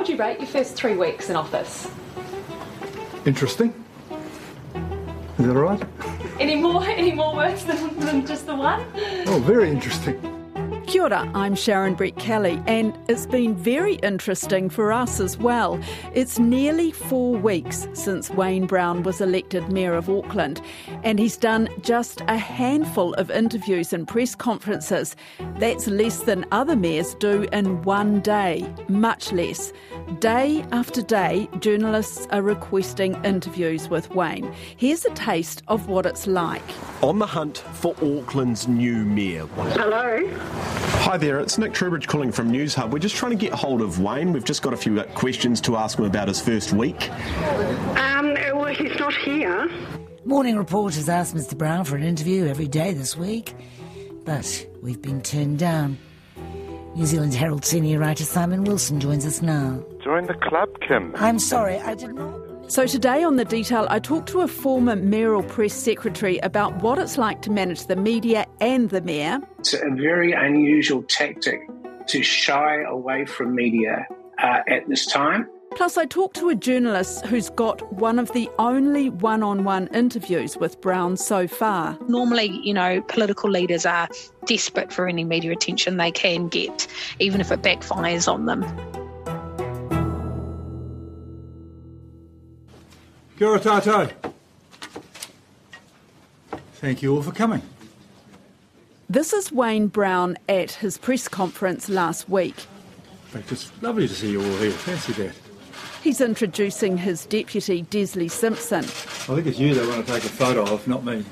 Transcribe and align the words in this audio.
would 0.00 0.08
you 0.08 0.16
rate 0.16 0.38
your 0.38 0.46
first 0.46 0.76
three 0.76 0.96
weeks 0.96 1.28
in 1.28 1.36
office? 1.36 1.86
Interesting. 3.26 3.74
Is 5.38 5.46
that 5.46 5.54
all 5.54 5.62
right? 5.62 5.82
Any 6.38 6.56
more, 6.56 6.82
any 6.88 7.12
more 7.12 7.36
words 7.36 7.66
than, 7.66 8.00
than 8.00 8.24
just 8.24 8.46
the 8.46 8.54
one? 8.56 8.82
Oh, 9.26 9.42
very 9.44 9.68
interesting. 9.68 10.18
Kia 10.86 11.02
ora, 11.02 11.30
I'm 11.34 11.54
Sharon 11.54 11.94
Brettkelly, 11.94 12.64
and 12.66 12.96
it's 13.08 13.26
been 13.26 13.54
very 13.54 13.96
interesting 13.96 14.70
for 14.70 14.90
us 14.90 15.20
as 15.20 15.36
well. 15.36 15.78
It's 16.14 16.38
nearly 16.38 16.92
four 16.92 17.36
weeks 17.36 17.86
since 17.92 18.30
Wayne 18.30 18.66
Brown 18.66 19.02
was 19.02 19.20
elected 19.20 19.70
Mayor 19.70 19.94
of 19.94 20.08
Auckland, 20.08 20.62
and 21.04 21.18
he's 21.18 21.36
done 21.36 21.68
just 21.82 22.20
a 22.22 22.36
handful 22.36 23.14
of 23.14 23.30
interviews 23.30 23.92
and 23.92 24.06
press 24.06 24.34
conferences. 24.34 25.16
That's 25.58 25.86
less 25.86 26.20
than 26.20 26.46
other 26.52 26.76
mayors 26.76 27.14
do 27.14 27.46
in 27.52 27.82
one 27.82 28.20
day, 28.20 28.72
much 28.88 29.32
less. 29.32 29.72
Day 30.18 30.64
after 30.72 31.02
day, 31.02 31.48
journalists 31.60 32.26
are 32.30 32.42
requesting 32.42 33.22
interviews 33.24 33.88
with 33.88 34.10
Wayne. 34.14 34.52
Here's 34.76 35.04
a 35.04 35.10
taste 35.10 35.62
of 35.68 35.88
what 35.88 36.06
it's 36.06 36.26
like. 36.26 36.62
On 37.02 37.18
the 37.18 37.26
hunt 37.26 37.58
for 37.74 37.94
Auckland's 38.02 38.68
new 38.68 39.04
mayor. 39.04 39.46
Hello. 39.46 40.26
Hi 41.02 41.16
there, 41.16 41.40
it's 41.40 41.58
Nick 41.58 41.72
Truebridge 41.72 42.06
calling 42.06 42.30
from 42.30 42.52
Newshub. 42.52 42.90
We're 42.90 42.98
just 42.98 43.16
trying 43.16 43.32
to 43.32 43.38
get 43.38 43.52
hold 43.52 43.80
of 43.80 44.00
Wayne. 44.00 44.32
We've 44.32 44.44
just 44.44 44.62
got 44.62 44.74
a 44.74 44.76
few 44.76 45.02
questions 45.14 45.60
to 45.62 45.76
ask 45.76 45.98
him 45.98 46.04
about 46.04 46.28
his 46.28 46.40
first 46.40 46.72
week. 46.72 47.10
Um, 47.96 48.34
well, 48.34 48.66
he's 48.66 48.98
not 48.98 49.14
here. 49.14 49.70
Morning 50.26 50.58
Report 50.58 50.94
has 50.96 51.08
asked 51.08 51.34
Mr. 51.34 51.56
Brown 51.56 51.86
for 51.86 51.96
an 51.96 52.02
interview 52.02 52.46
every 52.46 52.68
day 52.68 52.92
this 52.92 53.16
week, 53.16 53.54
but 54.26 54.66
we've 54.82 55.00
been 55.00 55.22
turned 55.22 55.58
down. 55.58 55.96
New 56.94 57.06
Zealand 57.06 57.32
Herald 57.32 57.64
senior 57.64 57.98
writer 57.98 58.24
Simon 58.24 58.64
Wilson 58.64 59.00
joins 59.00 59.24
us 59.24 59.40
now. 59.40 59.82
Join 60.04 60.26
the 60.26 60.34
club, 60.34 60.68
Kim. 60.86 61.14
I'm 61.16 61.38
sorry, 61.38 61.78
I 61.78 61.94
did 61.94 62.14
not. 62.14 62.38
So, 62.70 62.86
today 62.86 63.24
on 63.24 63.36
The 63.36 63.46
Detail, 63.46 63.86
I 63.88 63.98
talked 63.98 64.28
to 64.28 64.42
a 64.42 64.48
former 64.48 64.94
mayoral 64.94 65.42
press 65.42 65.72
secretary 65.72 66.36
about 66.38 66.82
what 66.82 66.98
it's 66.98 67.16
like 67.16 67.40
to 67.42 67.50
manage 67.50 67.86
the 67.86 67.96
media 67.96 68.46
and 68.60 68.90
the 68.90 69.00
mayor. 69.00 69.40
It's 69.58 69.72
a 69.72 69.88
very 69.90 70.32
unusual 70.32 71.02
tactic 71.04 71.60
to 72.08 72.22
shy 72.22 72.82
away 72.82 73.24
from 73.24 73.54
media 73.54 74.06
uh, 74.38 74.60
at 74.68 74.86
this 74.86 75.06
time. 75.06 75.48
Plus, 75.76 75.96
I 75.96 76.04
talked 76.04 76.36
to 76.36 76.48
a 76.48 76.54
journalist 76.54 77.24
who's 77.26 77.48
got 77.50 77.92
one 77.92 78.18
of 78.18 78.32
the 78.32 78.50
only 78.58 79.08
one 79.08 79.42
on 79.42 79.64
one 79.64 79.86
interviews 79.88 80.56
with 80.56 80.80
Brown 80.80 81.16
so 81.16 81.46
far. 81.46 81.96
Normally, 82.08 82.60
you 82.62 82.74
know, 82.74 83.00
political 83.02 83.48
leaders 83.48 83.86
are 83.86 84.08
desperate 84.46 84.92
for 84.92 85.08
any 85.08 85.24
media 85.24 85.52
attention 85.52 85.96
they 85.96 86.10
can 86.10 86.48
get, 86.48 86.86
even 87.18 87.40
if 87.40 87.50
it 87.50 87.62
backfires 87.62 88.30
on 88.30 88.46
them. 88.46 88.62
Kia 93.38 93.48
ora 93.48 93.60
tātou. 93.60 94.12
Thank 96.74 97.00
you 97.00 97.14
all 97.14 97.22
for 97.22 97.32
coming. 97.32 97.62
This 99.08 99.32
is 99.32 99.50
Wayne 99.50 99.86
Brown 99.88 100.36
at 100.48 100.72
his 100.72 100.98
press 100.98 101.26
conference 101.26 101.88
last 101.88 102.28
week. 102.28 102.56
In 102.56 103.30
fact, 103.40 103.52
it's 103.52 103.70
lovely 103.82 104.06
to 104.08 104.14
see 104.14 104.32
you 104.32 104.42
all 104.42 104.56
here. 104.58 104.70
Fancy 104.72 105.12
that. 105.14 105.49
He's 106.02 106.22
introducing 106.22 106.96
his 106.96 107.26
deputy, 107.26 107.82
Desley 107.84 108.30
Simpson. 108.30 108.84
I 108.84 109.34
think 109.36 109.46
it's 109.46 109.58
you 109.58 109.74
they 109.74 109.86
want 109.86 110.06
to 110.06 110.12
take 110.12 110.24
a 110.24 110.28
photo 110.28 110.62
of, 110.62 110.88
not 110.88 111.04
me. 111.04 111.24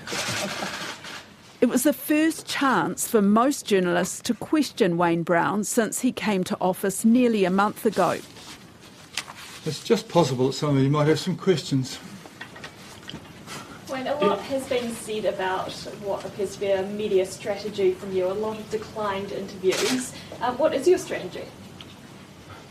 It 1.62 1.70
was 1.70 1.84
the 1.84 1.94
first 1.94 2.47
chance 2.47 3.08
for 3.08 3.22
most 3.22 3.64
journalists 3.66 4.20
to 4.22 4.34
question 4.34 4.98
Wayne 4.98 5.22
Brown 5.22 5.64
since 5.64 6.00
he 6.00 6.12
came 6.12 6.44
to 6.44 6.56
office 6.61 7.05
nearly 7.05 7.46
a 7.46 7.50
month 7.50 7.86
ago. 7.86 8.19
It's 9.64 9.83
just 9.83 10.08
possible 10.08 10.48
that 10.48 10.52
some 10.52 10.77
of 10.77 10.83
you 10.83 10.91
might 10.91 11.08
have 11.08 11.18
some 11.18 11.36
questions. 11.36 11.98
Wayne, 13.90 14.07
a 14.07 14.14
lot 14.17 14.39
has 14.40 14.68
been 14.68 14.92
said 14.92 15.24
about 15.24 15.73
what 16.02 16.24
appears 16.27 16.55
to 16.55 16.61
be 16.61 16.70
a 16.70 16.83
media 16.83 17.24
strategy 17.24 17.92
from 17.92 18.12
you, 18.12 18.27
a 18.27 18.34
lot 18.34 18.58
of 18.58 18.70
declined 18.70 19.33
interviews. 19.33 20.12
Um, 20.42 20.58
what 20.58 20.74
is 20.74 20.86
your 20.86 20.98
strategy? 20.98 21.45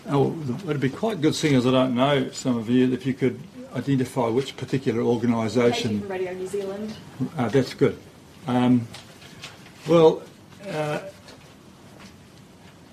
Oh, 0.09 0.34
it'd 0.63 0.79
be 0.79 0.90
quite 0.90 1.19
good, 1.19 1.35
seeing 1.35 1.56
as 1.56 1.68
I 1.68 1.72
don't 1.72 1.94
know 1.94 2.29
some 2.31 2.57
of 2.57 2.69
you, 2.69 2.94
if 2.94 3.06
you 3.06 3.13
could 3.13 3.40
identify 3.73 4.28
which 4.28 4.56
particular 4.56 5.01
organisation. 5.01 6.07
Radio 6.07 6.34
New 6.34 6.47
Zealand. 6.47 6.94
Uh, 7.38 7.50
that's 7.50 7.73
good. 7.73 7.97
Um, 8.47 8.88
well, 9.85 10.22
uh, 10.66 11.00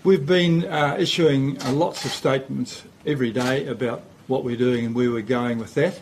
we've 0.02 0.26
been 0.26 0.64
uh, 0.64 0.96
issuing 0.98 1.62
uh, 1.62 1.72
lots 1.72 2.04
of 2.04 2.10
statements 2.10 2.82
every 3.06 3.30
day 3.30 3.66
about 3.68 4.02
what 4.26 4.42
we're 4.42 4.56
doing 4.56 4.86
and 4.86 4.94
where 4.94 5.12
we're 5.12 5.22
going 5.22 5.58
with 5.58 5.74
that, 5.74 6.00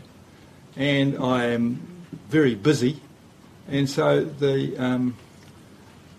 and 0.76 1.18
I 1.18 1.46
am 1.46 2.06
very 2.30 2.54
busy, 2.54 3.00
and 3.68 3.88
so 3.88 4.24
the 4.24 4.78
um, 4.78 5.14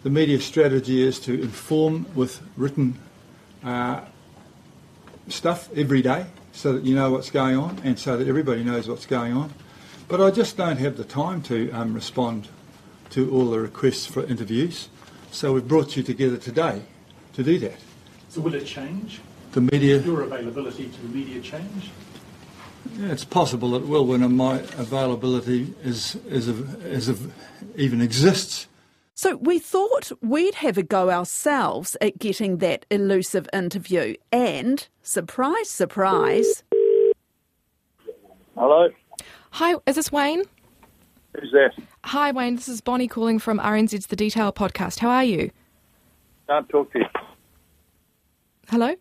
the 0.03 0.11
media 0.11 0.39
strategy 0.39 1.01
is 1.01 1.19
to 1.21 1.41
inform 1.41 2.05
with 2.13 2.41
written 2.57 2.99
uh, 3.63 4.01
stuff 5.28 5.69
every 5.75 6.01
day, 6.01 6.25
so 6.51 6.73
that 6.73 6.84
you 6.84 6.95
know 6.95 7.11
what's 7.11 7.31
going 7.31 7.57
on, 7.57 7.79
and 7.84 7.97
so 7.97 8.17
that 8.17 8.28
everybody 8.28 8.63
knows 8.63 8.88
what's 8.88 9.06
going 9.06 9.34
on. 9.34 9.53
But 10.07 10.22
I 10.22 10.31
just 10.31 10.57
don't 10.57 10.78
have 10.78 10.97
the 10.97 11.03
time 11.03 11.41
to 11.44 11.72
um, 11.72 11.94
respond 11.94 12.47
to 13.11 13.31
all 13.31 13.50
the 13.50 13.59
requests 13.59 14.06
for 14.06 14.23
interviews. 14.25 14.89
So 15.31 15.53
we've 15.53 15.67
brought 15.67 15.95
you 15.97 16.03
together 16.03 16.38
today 16.38 16.81
to 17.34 17.44
do 17.44 17.57
that. 17.59 17.79
So 18.29 18.41
will 18.41 18.53
it 18.53 18.66
change? 18.66 19.22
The 19.53 19.61
media, 19.61 20.00
Your 20.00 20.22
availability 20.22 20.89
to 20.89 21.01
the 21.01 21.07
media 21.07 21.41
change? 21.41 21.91
yeah, 22.97 23.11
it's 23.11 23.25
possible 23.25 23.75
it 23.75 23.88
will 23.88 24.05
when 24.05 24.35
my 24.35 24.59
availability 24.78 25.73
is, 25.84 26.16
is, 26.28 26.47
of, 26.47 26.85
is 26.85 27.07
of, 27.07 27.31
even 27.75 28.01
exists. 28.01 28.67
So 29.23 29.38
we 29.38 29.57
thought 29.57 30.11
we'd 30.22 30.56
have 30.56 30.78
a 30.78 30.84
go 30.84 31.09
ourselves 31.09 31.95
at 32.01 32.19
getting 32.19 32.57
that 32.57 32.85
elusive 32.91 33.47
interview. 33.53 34.16
And, 34.34 34.85
surprise, 35.01 35.69
surprise, 35.69 36.66
Hello, 38.53 38.89
Hi, 39.51 39.75
is 39.88 39.95
this 39.95 40.11
Wayne? 40.11 40.44
who's 41.39 41.53
that? 41.53 41.72
Hi, 42.03 42.34
Wayne. 42.34 42.57
This 42.57 42.67
is 42.67 42.81
Bonnie 42.81 43.07
calling 43.07 43.39
from 43.39 43.59
RNZ's 43.59 44.07
The 44.07 44.17
Detail 44.17 44.51
podcast. 44.51 45.00
How 45.00 45.11
are 45.11 45.23
you? 45.23 45.51
Can't 46.50 46.67
talk 46.67 46.91
to 46.91 47.00
you. 47.00 47.05
Hello? 48.67 48.94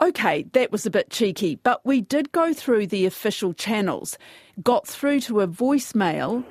Okay, 0.00 0.44
that 0.52 0.70
was 0.70 0.86
a 0.86 0.90
bit 0.90 1.10
cheeky, 1.10 1.56
but 1.56 1.84
we 1.84 2.00
did 2.00 2.30
go 2.30 2.54
through 2.54 2.86
the 2.86 3.06
official 3.06 3.54
channels, 3.54 4.16
got 4.62 4.86
through 4.86 5.18
to 5.22 5.40
a 5.40 5.48
voicemail, 5.48 6.44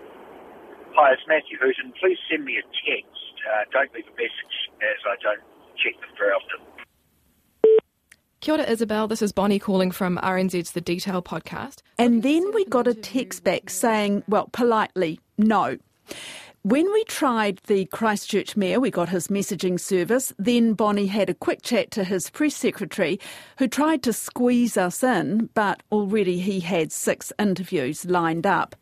Hi, 1.02 1.14
it's 1.14 1.22
Matthew 1.30 1.58
Hooton. 1.58 1.94
Please 1.98 2.18
send 2.30 2.44
me 2.44 2.58
a 2.58 2.62
text. 2.62 3.08
Uh, 3.48 3.64
don't 3.72 3.94
leave 3.94 4.04
a 4.04 4.16
message 4.18 4.56
as 4.82 5.00
I 5.08 5.16
don't 5.24 5.40
check 5.78 5.94
them 6.02 6.10
very 6.18 6.34
often. 6.34 7.80
Kia 8.42 8.56
ora, 8.56 8.64
Isabel. 8.70 9.08
This 9.08 9.22
is 9.22 9.32
Bonnie 9.32 9.60
calling 9.60 9.92
from 9.92 10.18
RNZ's 10.18 10.74
The 10.74 10.82
Detail 10.82 11.22
podcast. 11.22 11.84
and 11.98 12.22
then 12.22 12.52
we 12.54 12.66
got 12.66 12.86
a 12.86 12.94
text 12.94 13.46
back 13.46 13.70
saying, 13.70 14.24
well, 14.28 14.50
politely, 14.52 15.22
no. 15.38 15.78
When 16.64 16.92
we 16.92 17.06
tried 17.06 17.62
the 17.68 17.86
Christchurch 17.86 18.58
mayor, 18.58 18.82
we 18.82 18.92
got 18.92 19.08
his 19.08 19.30
messaging 19.30 19.80
service. 19.80 20.34
Then 20.38 20.74
Bonnie 20.74 21.08
had 21.08 21.30
a 21.30 21.34
quick 21.34 21.62
chat 21.62 21.92
to 21.92 22.04
his 22.04 22.30
press 22.30 22.58
secretary, 22.58 23.22
who 23.58 23.70
tried 23.70 24.04
to 24.04 24.12
squeeze 24.12 24.76
us 24.76 25.02
in, 25.02 25.50
but 25.54 25.82
already 25.94 26.40
he 26.42 26.60
had 26.60 26.92
six 26.92 27.32
interviews 27.40 28.04
lined 28.04 28.46
up. 28.46 28.76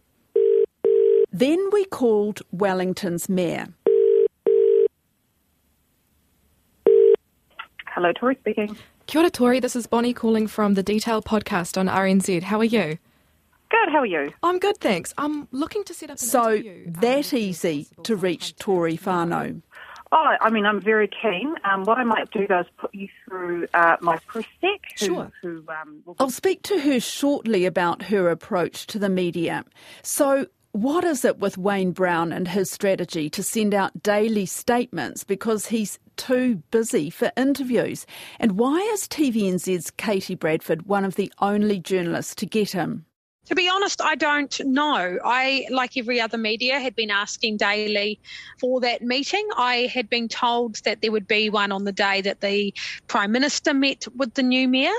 Then 1.37 1.69
we 1.71 1.85
called 1.85 2.41
Wellington's 2.51 3.29
mayor. 3.29 3.67
Hello, 7.85 8.11
Tory 8.13 8.35
speaking. 8.39 8.75
Kia 9.05 9.21
ora, 9.21 9.29
Tory. 9.29 9.59
This 9.59 9.75
is 9.75 9.85
Bonnie 9.85 10.13
calling 10.15 10.47
from 10.47 10.73
The 10.73 10.81
Detail 10.81 11.21
podcast 11.21 11.77
on 11.77 11.85
RNZ. 11.87 12.41
How 12.41 12.57
are 12.57 12.63
you? 12.63 12.97
Good, 13.69 13.89
how 13.91 13.99
are 13.99 14.05
you? 14.07 14.33
I'm 14.41 14.57
good, 14.57 14.77
thanks. 14.79 15.13
I'm 15.19 15.47
looking 15.51 15.83
to 15.83 15.93
set 15.93 16.09
up 16.09 16.13
an 16.15 16.25
So 16.25 16.53
interview. 16.55 16.91
that 17.01 17.31
easy 17.35 17.87
to 18.01 18.15
reach 18.15 18.55
Tory 18.55 18.97
Whānau. 18.97 19.61
Oh, 20.11 20.35
I 20.41 20.49
mean, 20.49 20.65
I'm 20.65 20.81
very 20.81 21.07
keen. 21.21 21.53
Um, 21.71 21.83
what 21.83 21.99
I 21.99 22.03
might 22.03 22.31
do 22.31 22.47
though 22.47 22.61
is 22.61 22.65
put 22.77 22.95
you 22.95 23.09
through 23.25 23.67
uh, 23.75 23.97
my 24.01 24.17
press 24.25 24.45
sec, 24.59 24.79
who, 25.01 25.05
Sure. 25.05 25.31
who 25.43 25.63
um, 25.69 26.01
will 26.03 26.15
I'll 26.17 26.31
speak 26.31 26.63
to 26.63 26.79
her 26.79 26.99
shortly 26.99 27.65
about 27.65 28.03
her 28.03 28.29
approach 28.31 28.87
to 28.87 28.97
the 28.99 29.09
media. 29.09 29.63
So, 30.01 30.47
what 30.77 31.03
is 31.03 31.25
it 31.25 31.39
with 31.39 31.57
Wayne 31.57 31.91
Brown 31.91 32.31
and 32.31 32.47
his 32.47 32.69
strategy 32.69 33.31
to 33.31 33.41
send 33.41 33.73
out 33.73 34.03
daily 34.03 34.45
statements 34.45 35.23
because 35.23 35.65
he's 35.65 35.97
too 36.17 36.57
busy 36.69 37.09
for 37.09 37.31
interviews? 37.35 38.05
And 38.39 38.59
why 38.59 38.77
is 38.93 39.07
TVNZ's 39.07 39.89
Katie 39.89 40.35
Bradford 40.35 40.85
one 40.85 41.03
of 41.03 41.15
the 41.15 41.33
only 41.39 41.79
journalists 41.79 42.35
to 42.35 42.45
get 42.45 42.73
him? 42.73 43.06
To 43.47 43.55
be 43.55 43.69
honest, 43.69 44.01
I 44.01 44.15
don't 44.15 44.59
know. 44.65 45.19
I, 45.23 45.67
like 45.69 45.95
every 45.95 46.19
other 46.19 46.37
media, 46.37 46.81
had 46.81 46.97
been 46.97 47.09
asking 47.09 47.57
daily 47.57 48.19
for 48.59 48.81
that 48.81 49.01
meeting. 49.01 49.47
I 49.55 49.89
had 49.93 50.09
been 50.09 50.27
told 50.27 50.75
that 50.83 51.01
there 51.01 51.13
would 51.13 51.27
be 51.27 51.49
one 51.49 51.71
on 51.71 51.85
the 51.85 51.93
day 51.93 52.19
that 52.21 52.41
the 52.41 52.73
Prime 53.07 53.31
Minister 53.31 53.73
met 53.73 54.05
with 54.17 54.33
the 54.33 54.43
new 54.43 54.67
mayor. 54.67 54.91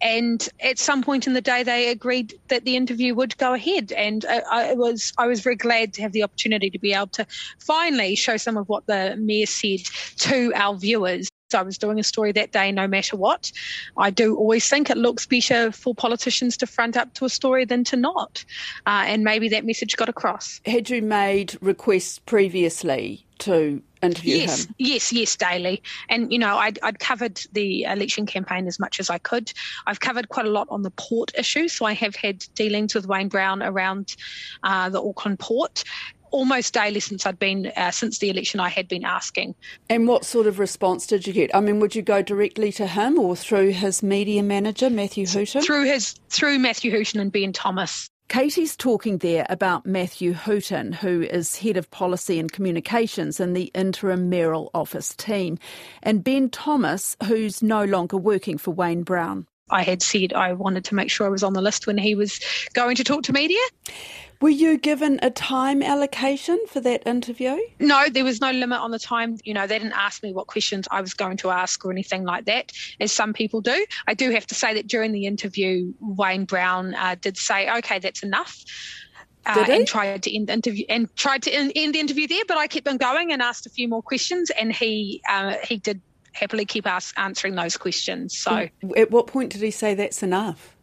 And 0.00 0.48
at 0.60 0.78
some 0.78 1.02
point 1.02 1.26
in 1.26 1.32
the 1.32 1.40
day, 1.40 1.64
they 1.64 1.90
agreed 1.90 2.38
that 2.46 2.64
the 2.64 2.76
interview 2.76 3.12
would 3.16 3.36
go 3.38 3.54
ahead. 3.54 3.90
And 3.90 4.24
I, 4.28 4.70
I 4.70 4.74
was, 4.74 5.12
I 5.18 5.26
was 5.26 5.40
very 5.40 5.56
glad 5.56 5.92
to 5.94 6.02
have 6.02 6.12
the 6.12 6.22
opportunity 6.22 6.70
to 6.70 6.78
be 6.78 6.92
able 6.92 7.08
to 7.08 7.26
finally 7.58 8.14
show 8.14 8.36
some 8.36 8.56
of 8.56 8.68
what 8.68 8.86
the 8.86 9.16
mayor 9.18 9.46
said 9.46 9.80
to 10.18 10.52
our 10.54 10.76
viewers. 10.76 11.28
I 11.54 11.62
was 11.62 11.78
doing 11.78 11.98
a 11.98 12.02
story 12.02 12.32
that 12.32 12.52
day 12.52 12.72
no 12.72 12.88
matter 12.88 13.16
what. 13.16 13.52
I 13.96 14.10
do 14.10 14.36
always 14.36 14.68
think 14.68 14.90
it 14.90 14.96
looks 14.96 15.26
better 15.26 15.70
for 15.70 15.94
politicians 15.94 16.56
to 16.58 16.66
front 16.66 16.96
up 16.96 17.14
to 17.14 17.24
a 17.24 17.28
story 17.28 17.64
than 17.64 17.84
to 17.84 17.96
not. 17.96 18.44
Uh, 18.86 19.04
and 19.06 19.22
maybe 19.22 19.48
that 19.50 19.64
message 19.64 19.96
got 19.96 20.08
across. 20.08 20.60
Had 20.64 20.90
you 20.90 21.02
made 21.02 21.56
requests 21.60 22.18
previously 22.18 23.24
to 23.38 23.82
interview 24.02 24.36
yes, 24.38 24.64
him? 24.64 24.74
Yes, 24.78 25.12
yes, 25.12 25.36
daily. 25.36 25.82
And, 26.08 26.32
you 26.32 26.38
know, 26.38 26.56
I'd, 26.56 26.78
I'd 26.82 26.98
covered 26.98 27.40
the 27.52 27.84
election 27.84 28.26
campaign 28.26 28.66
as 28.66 28.80
much 28.80 28.98
as 28.98 29.08
I 29.08 29.18
could. 29.18 29.52
I've 29.86 30.00
covered 30.00 30.28
quite 30.28 30.46
a 30.46 30.50
lot 30.50 30.66
on 30.70 30.82
the 30.82 30.90
port 30.90 31.30
issue. 31.38 31.68
So 31.68 31.84
I 31.84 31.92
have 31.92 32.16
had 32.16 32.44
dealings 32.54 32.94
with 32.94 33.06
Wayne 33.06 33.28
Brown 33.28 33.62
around 33.62 34.16
uh, 34.64 34.88
the 34.88 35.02
Auckland 35.02 35.38
port 35.38 35.84
almost 36.36 36.74
daily 36.74 37.00
since 37.00 37.26
I'd 37.26 37.38
been 37.38 37.72
uh, 37.76 37.90
since 37.90 38.18
the 38.18 38.30
election. 38.30 38.60
I 38.60 38.68
had 38.68 38.88
been 38.88 39.04
asking. 39.04 39.54
And 39.88 40.06
what 40.06 40.24
sort 40.24 40.46
of 40.46 40.58
response 40.58 41.06
did 41.06 41.26
you 41.26 41.32
get? 41.32 41.54
I 41.54 41.60
mean, 41.60 41.80
would 41.80 41.94
you 41.94 42.02
go 42.02 42.22
directly 42.22 42.72
to 42.72 42.86
him 42.86 43.18
or 43.18 43.34
through 43.34 43.70
his 43.70 44.02
media 44.02 44.42
manager, 44.42 44.90
Matthew 44.90 45.26
Hooton? 45.26 45.64
Through 45.64 45.84
his 45.84 46.14
through 46.28 46.58
Matthew 46.58 46.92
Hooton 46.92 47.20
and 47.20 47.32
Ben 47.32 47.52
Thomas. 47.52 48.08
Katie's 48.28 48.76
talking 48.76 49.18
there 49.18 49.46
about 49.48 49.86
Matthew 49.86 50.34
Hooton, 50.34 50.94
who 50.94 51.22
is 51.22 51.56
head 51.56 51.76
of 51.76 51.90
policy 51.92 52.40
and 52.40 52.50
communications 52.50 53.38
in 53.38 53.52
the 53.52 53.70
interim 53.72 54.28
mayoral 54.28 54.70
office 54.74 55.14
team, 55.14 55.58
and 56.02 56.24
Ben 56.24 56.50
Thomas, 56.50 57.16
who's 57.24 57.62
no 57.62 57.84
longer 57.84 58.16
working 58.16 58.58
for 58.58 58.72
Wayne 58.72 59.04
Brown. 59.04 59.46
I 59.70 59.82
had 59.82 60.02
said 60.02 60.32
I 60.32 60.52
wanted 60.52 60.84
to 60.86 60.94
make 60.94 61.10
sure 61.10 61.26
I 61.26 61.30
was 61.30 61.42
on 61.42 61.52
the 61.52 61.62
list 61.62 61.86
when 61.86 61.98
he 61.98 62.14
was 62.14 62.40
going 62.72 62.96
to 62.96 63.04
talk 63.04 63.22
to 63.24 63.32
media. 63.32 63.58
Were 64.40 64.50
you 64.50 64.76
given 64.76 65.18
a 65.22 65.30
time 65.30 65.82
allocation 65.82 66.58
for 66.68 66.80
that 66.80 67.06
interview? 67.06 67.56
No, 67.78 68.06
there 68.10 68.24
was 68.24 68.40
no 68.40 68.50
limit 68.50 68.80
on 68.80 68.90
the 68.90 68.98
time. 68.98 69.38
You 69.44 69.54
know, 69.54 69.66
they 69.66 69.78
didn't 69.78 69.94
ask 69.94 70.22
me 70.22 70.32
what 70.32 70.46
questions 70.46 70.86
I 70.90 71.00
was 71.00 71.14
going 71.14 71.38
to 71.38 71.50
ask 71.50 71.84
or 71.84 71.90
anything 71.90 72.24
like 72.24 72.44
that, 72.44 72.72
as 73.00 73.12
some 73.12 73.32
people 73.32 73.62
do. 73.62 73.86
I 74.06 74.14
do 74.14 74.30
have 74.30 74.46
to 74.48 74.54
say 74.54 74.74
that 74.74 74.86
during 74.86 75.12
the 75.12 75.26
interview, 75.26 75.92
Wayne 76.00 76.44
Brown 76.44 76.94
uh, 76.94 77.16
did 77.18 77.38
say, 77.38 77.70
"Okay, 77.78 77.98
that's 77.98 78.22
enough." 78.22 78.62
Uh, 79.46 79.64
and 79.68 79.86
tried 79.86 80.24
to 80.24 80.34
end 80.34 80.48
the 80.48 80.52
interview 80.52 80.84
and 80.88 81.14
tried 81.14 81.40
to 81.44 81.50
end, 81.52 81.70
end, 81.76 81.94
the 81.94 82.00
interview 82.00 82.26
there, 82.26 82.42
but 82.48 82.58
I 82.58 82.66
kept 82.66 82.88
on 82.88 82.96
going 82.96 83.32
and 83.32 83.40
asked 83.40 83.64
a 83.64 83.70
few 83.70 83.88
more 83.88 84.02
questions, 84.02 84.50
and 84.50 84.72
he 84.72 85.22
uh, 85.28 85.54
he 85.62 85.78
did 85.78 86.00
happily 86.32 86.66
keep 86.66 86.86
us 86.86 87.14
answering 87.16 87.54
those 87.54 87.76
questions. 87.78 88.36
So, 88.36 88.68
at 88.96 89.10
what 89.10 89.28
point 89.28 89.52
did 89.52 89.62
he 89.62 89.70
say 89.70 89.94
that's 89.94 90.22
enough? 90.22 90.76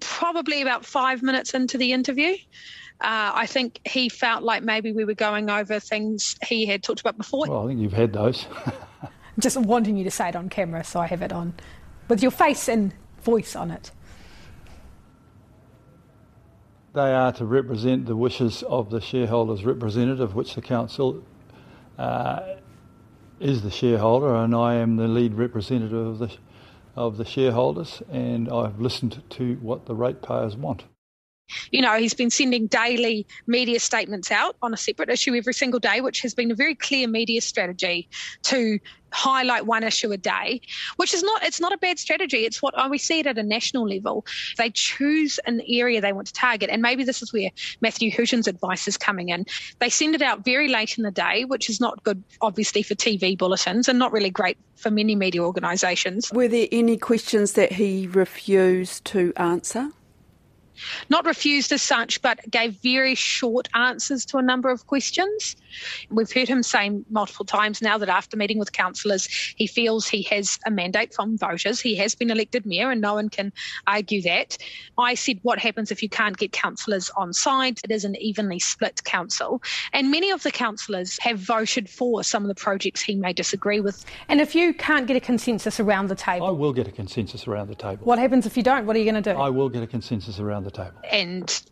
Probably 0.00 0.62
about 0.62 0.84
five 0.84 1.22
minutes 1.22 1.54
into 1.54 1.78
the 1.78 1.92
interview. 1.92 2.36
Uh, 3.00 3.32
I 3.34 3.46
think 3.46 3.80
he 3.86 4.10
felt 4.10 4.42
like 4.42 4.62
maybe 4.62 4.92
we 4.92 5.04
were 5.04 5.14
going 5.14 5.48
over 5.48 5.80
things 5.80 6.36
he 6.46 6.66
had 6.66 6.82
talked 6.82 7.00
about 7.00 7.16
before. 7.16 7.46
Well, 7.48 7.64
I 7.64 7.68
think 7.68 7.80
you've 7.80 7.94
had 7.94 8.12
those. 8.12 8.46
Just 9.38 9.56
wanting 9.56 9.96
you 9.96 10.04
to 10.04 10.10
say 10.10 10.28
it 10.28 10.36
on 10.36 10.50
camera, 10.50 10.84
so 10.84 11.00
I 11.00 11.06
have 11.06 11.22
it 11.22 11.32
on 11.32 11.54
with 12.08 12.20
your 12.20 12.30
face 12.30 12.68
and 12.68 12.92
voice 13.22 13.56
on 13.56 13.70
it. 13.70 13.90
They 16.92 17.14
are 17.14 17.32
to 17.34 17.46
represent 17.46 18.06
the 18.06 18.16
wishes 18.16 18.62
of 18.64 18.90
the 18.90 19.00
shareholders' 19.00 19.64
representative, 19.64 20.34
which 20.34 20.54
the 20.54 20.60
council 20.60 21.24
uh, 21.96 22.56
is 23.38 23.62
the 23.62 23.70
shareholder, 23.70 24.34
and 24.34 24.54
I 24.54 24.74
am 24.74 24.96
the 24.96 25.08
lead 25.08 25.34
representative 25.34 26.06
of 26.06 26.18
the 26.18 26.36
of 26.96 27.16
the 27.16 27.24
shareholders, 27.24 28.02
and 28.10 28.50
I've 28.50 28.80
listened 28.80 29.22
to 29.30 29.54
what 29.62 29.86
the 29.86 29.94
ratepayers 29.94 30.56
want. 30.56 30.84
You 31.70 31.82
know, 31.82 31.96
he's 31.98 32.14
been 32.14 32.30
sending 32.30 32.66
daily 32.66 33.26
media 33.46 33.80
statements 33.80 34.30
out 34.30 34.56
on 34.62 34.72
a 34.74 34.76
separate 34.76 35.10
issue 35.10 35.34
every 35.34 35.54
single 35.54 35.80
day, 35.80 36.00
which 36.00 36.20
has 36.22 36.34
been 36.34 36.50
a 36.50 36.54
very 36.54 36.74
clear 36.74 37.08
media 37.08 37.40
strategy 37.40 38.08
to 38.42 38.78
highlight 39.12 39.66
one 39.66 39.82
issue 39.82 40.12
a 40.12 40.16
day, 40.16 40.60
which 40.96 41.14
is 41.14 41.22
not 41.22 41.42
it's 41.44 41.60
not 41.60 41.72
a 41.72 41.78
bad 41.78 41.98
strategy. 41.98 42.44
It's 42.44 42.62
what 42.62 42.74
oh, 42.76 42.88
we 42.88 42.98
see 42.98 43.20
it 43.20 43.26
at 43.26 43.38
a 43.38 43.42
national 43.42 43.88
level. 43.88 44.24
They 44.56 44.70
choose 44.70 45.38
an 45.46 45.62
area 45.68 46.00
they 46.00 46.12
want 46.12 46.26
to 46.28 46.32
target, 46.32 46.70
and 46.70 46.82
maybe 46.82 47.04
this 47.04 47.22
is 47.22 47.32
where 47.32 47.50
Matthew 47.80 48.10
Hooton's 48.10 48.46
advice 48.46 48.86
is 48.88 48.96
coming 48.96 49.30
in. 49.30 49.46
They 49.78 49.90
send 49.90 50.14
it 50.14 50.22
out 50.22 50.44
very 50.44 50.68
late 50.68 50.98
in 50.98 51.04
the 51.04 51.10
day, 51.10 51.44
which 51.44 51.68
is 51.68 51.80
not 51.80 52.02
good, 52.04 52.22
obviously, 52.40 52.82
for 52.82 52.94
TV 52.94 53.36
bulletins, 53.36 53.88
and 53.88 53.98
not 53.98 54.12
really 54.12 54.30
great 54.30 54.58
for 54.76 54.90
many 54.90 55.14
media 55.14 55.42
organisations. 55.42 56.30
Were 56.32 56.48
there 56.48 56.68
any 56.72 56.96
questions 56.96 57.52
that 57.52 57.72
he 57.72 58.06
refused 58.06 59.04
to 59.06 59.32
answer? 59.36 59.90
Not 61.10 61.26
refused 61.26 61.72
as 61.72 61.82
such, 61.82 62.22
but 62.22 62.38
gave 62.50 62.74
very 62.82 63.14
short 63.14 63.68
answers 63.74 64.24
to 64.26 64.38
a 64.38 64.42
number 64.42 64.70
of 64.70 64.86
questions. 64.86 65.56
We've 66.08 66.32
heard 66.32 66.48
him 66.48 66.62
say 66.62 66.90
multiple 67.10 67.44
times 67.44 67.82
now 67.82 67.98
that 67.98 68.08
after 68.08 68.36
meeting 68.36 68.58
with 68.58 68.72
councillors, 68.72 69.26
he 69.56 69.66
feels 69.66 70.06
he 70.06 70.22
has 70.22 70.58
a 70.66 70.70
mandate 70.70 71.12
from 71.12 71.36
voters. 71.36 71.80
He 71.80 71.96
has 71.96 72.14
been 72.14 72.30
elected 72.30 72.64
mayor, 72.64 72.90
and 72.90 73.00
no 73.00 73.14
one 73.14 73.28
can 73.28 73.52
argue 73.86 74.22
that. 74.22 74.56
I 74.98 75.14
said, 75.14 75.40
What 75.42 75.58
happens 75.58 75.90
if 75.90 76.02
you 76.02 76.08
can't 76.08 76.36
get 76.36 76.52
councillors 76.52 77.10
on 77.16 77.32
side? 77.32 77.80
It 77.84 77.90
is 77.90 78.04
an 78.04 78.16
evenly 78.16 78.58
split 78.58 79.02
council. 79.04 79.62
And 79.92 80.10
many 80.10 80.30
of 80.30 80.42
the 80.42 80.50
councillors 80.50 81.18
have 81.20 81.38
voted 81.38 81.88
for 81.88 82.22
some 82.22 82.42
of 82.42 82.48
the 82.48 82.54
projects 82.54 83.00
he 83.02 83.16
may 83.16 83.32
disagree 83.32 83.80
with. 83.80 84.04
And 84.28 84.40
if 84.40 84.54
you 84.54 84.72
can't 84.72 85.06
get 85.06 85.16
a 85.16 85.20
consensus 85.20 85.80
around 85.80 86.08
the 86.08 86.14
table, 86.14 86.46
I 86.46 86.50
will 86.50 86.72
get 86.72 86.86
a 86.86 86.92
consensus 86.92 87.48
around 87.48 87.68
the 87.68 87.74
table. 87.74 88.04
What 88.04 88.18
happens 88.18 88.46
if 88.46 88.56
you 88.56 88.62
don't? 88.62 88.86
What 88.86 88.96
are 88.96 88.98
you 88.98 89.10
going 89.10 89.22
to 89.22 89.34
do? 89.34 89.38
I 89.38 89.50
will 89.50 89.68
get 89.68 89.82
a 89.82 89.86
consensus 89.86 90.38
around 90.38 90.64
the 90.64 90.70
table. 90.70 90.99
And 91.10 91.62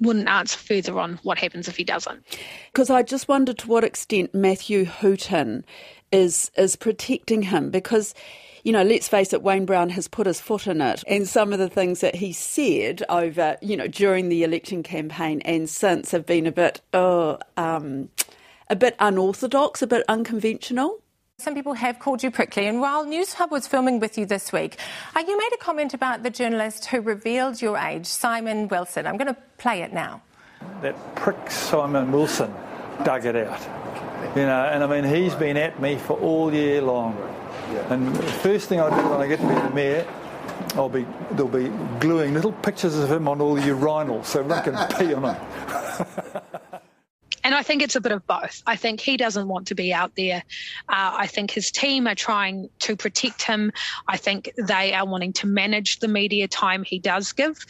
wouldn't 0.00 0.28
answer 0.28 0.58
further 0.58 0.98
on 0.98 1.18
what 1.22 1.38
happens 1.38 1.68
if 1.68 1.76
he 1.76 1.84
doesn't. 1.84 2.22
Because 2.72 2.90
I 2.90 3.02
just 3.02 3.28
wonder 3.28 3.52
to 3.52 3.68
what 3.68 3.84
extent 3.84 4.34
Matthew 4.34 4.86
Hooton 4.86 5.64
is 6.12 6.50
is 6.56 6.76
protecting 6.76 7.42
him 7.42 7.70
because 7.70 8.14
you 8.66 8.72
know, 8.72 8.82
let's 8.82 9.06
face 9.06 9.32
it, 9.32 9.42
Wayne 9.42 9.64
Brown 9.64 9.90
has 9.90 10.08
put 10.08 10.26
his 10.26 10.40
foot 10.40 10.66
in 10.66 10.80
it. 10.80 11.04
And 11.06 11.28
some 11.28 11.52
of 11.52 11.60
the 11.60 11.68
things 11.68 12.00
that 12.00 12.16
he 12.16 12.32
said 12.32 13.00
over, 13.08 13.56
you 13.62 13.76
know, 13.76 13.86
during 13.86 14.28
the 14.28 14.42
election 14.42 14.82
campaign 14.82 15.40
and 15.42 15.70
since 15.70 16.10
have 16.10 16.26
been 16.26 16.48
a 16.48 16.52
bit, 16.52 16.80
oh, 16.92 17.38
um, 17.56 18.08
a 18.68 18.74
bit 18.74 18.96
unorthodox, 18.98 19.82
a 19.82 19.86
bit 19.86 20.04
unconventional. 20.08 21.00
Some 21.38 21.54
people 21.54 21.74
have 21.74 21.98
called 21.98 22.22
you 22.22 22.30
prickly, 22.30 22.66
and 22.66 22.80
while 22.80 23.04
Newshub 23.04 23.50
was 23.50 23.66
filming 23.66 24.00
with 24.00 24.16
you 24.16 24.24
this 24.24 24.54
week, 24.54 24.78
uh, 25.14 25.20
you 25.20 25.36
made 25.36 25.50
a 25.52 25.58
comment 25.58 25.92
about 25.92 26.22
the 26.22 26.30
journalist 26.30 26.86
who 26.86 27.02
revealed 27.02 27.60
your 27.60 27.76
age, 27.76 28.06
Simon 28.06 28.68
Wilson. 28.68 29.06
I'm 29.06 29.18
going 29.18 29.32
to 29.32 29.36
play 29.58 29.82
it 29.82 29.92
now. 29.92 30.22
That 30.80 30.96
prick 31.14 31.50
Simon 31.50 32.10
Wilson 32.10 32.50
dug 33.04 33.26
it 33.26 33.36
out. 33.36 33.60
You 34.34 34.42
know, 34.46 34.64
and 34.64 34.82
I 34.82 34.86
mean, 34.86 35.04
he's 35.04 35.34
been 35.34 35.58
at 35.58 35.78
me 35.78 35.98
for 35.98 36.18
all 36.20 36.54
year 36.54 36.80
long. 36.80 37.14
And 37.90 38.16
the 38.16 38.22
first 38.22 38.70
thing 38.70 38.80
I 38.80 38.88
do 38.88 39.08
when 39.08 39.20
I 39.20 39.26
get 39.28 39.38
to 39.38 39.46
be 39.46 39.54
the 39.54 39.70
mayor, 39.70 40.08
I'll 40.74 40.88
be 40.88 41.06
they'll 41.32 41.48
be 41.48 41.68
gluing 42.00 42.32
little 42.32 42.52
pictures 42.52 42.96
of 42.96 43.12
him 43.12 43.28
on 43.28 43.42
all 43.42 43.56
the 43.56 43.60
urinals 43.60 44.24
so 44.24 44.50
I 44.50 44.62
can 44.62 44.74
pee 44.98 45.12
on 45.12 45.22
them. 45.22 46.42
And 47.46 47.54
I 47.54 47.62
think 47.62 47.80
it's 47.80 47.94
a 47.94 48.00
bit 48.00 48.10
of 48.10 48.26
both. 48.26 48.60
I 48.66 48.74
think 48.74 48.98
he 48.98 49.16
doesn't 49.16 49.46
want 49.46 49.68
to 49.68 49.76
be 49.76 49.94
out 49.94 50.10
there. 50.16 50.42
Uh, 50.88 51.14
I 51.14 51.28
think 51.28 51.52
his 51.52 51.70
team 51.70 52.08
are 52.08 52.16
trying 52.16 52.68
to 52.80 52.96
protect 52.96 53.42
him. 53.42 53.70
I 54.08 54.16
think 54.16 54.50
they 54.58 54.92
are 54.92 55.06
wanting 55.06 55.32
to 55.34 55.46
manage 55.46 56.00
the 56.00 56.08
media 56.08 56.48
time 56.48 56.82
he 56.82 56.98
does 56.98 57.32
give. 57.32 57.64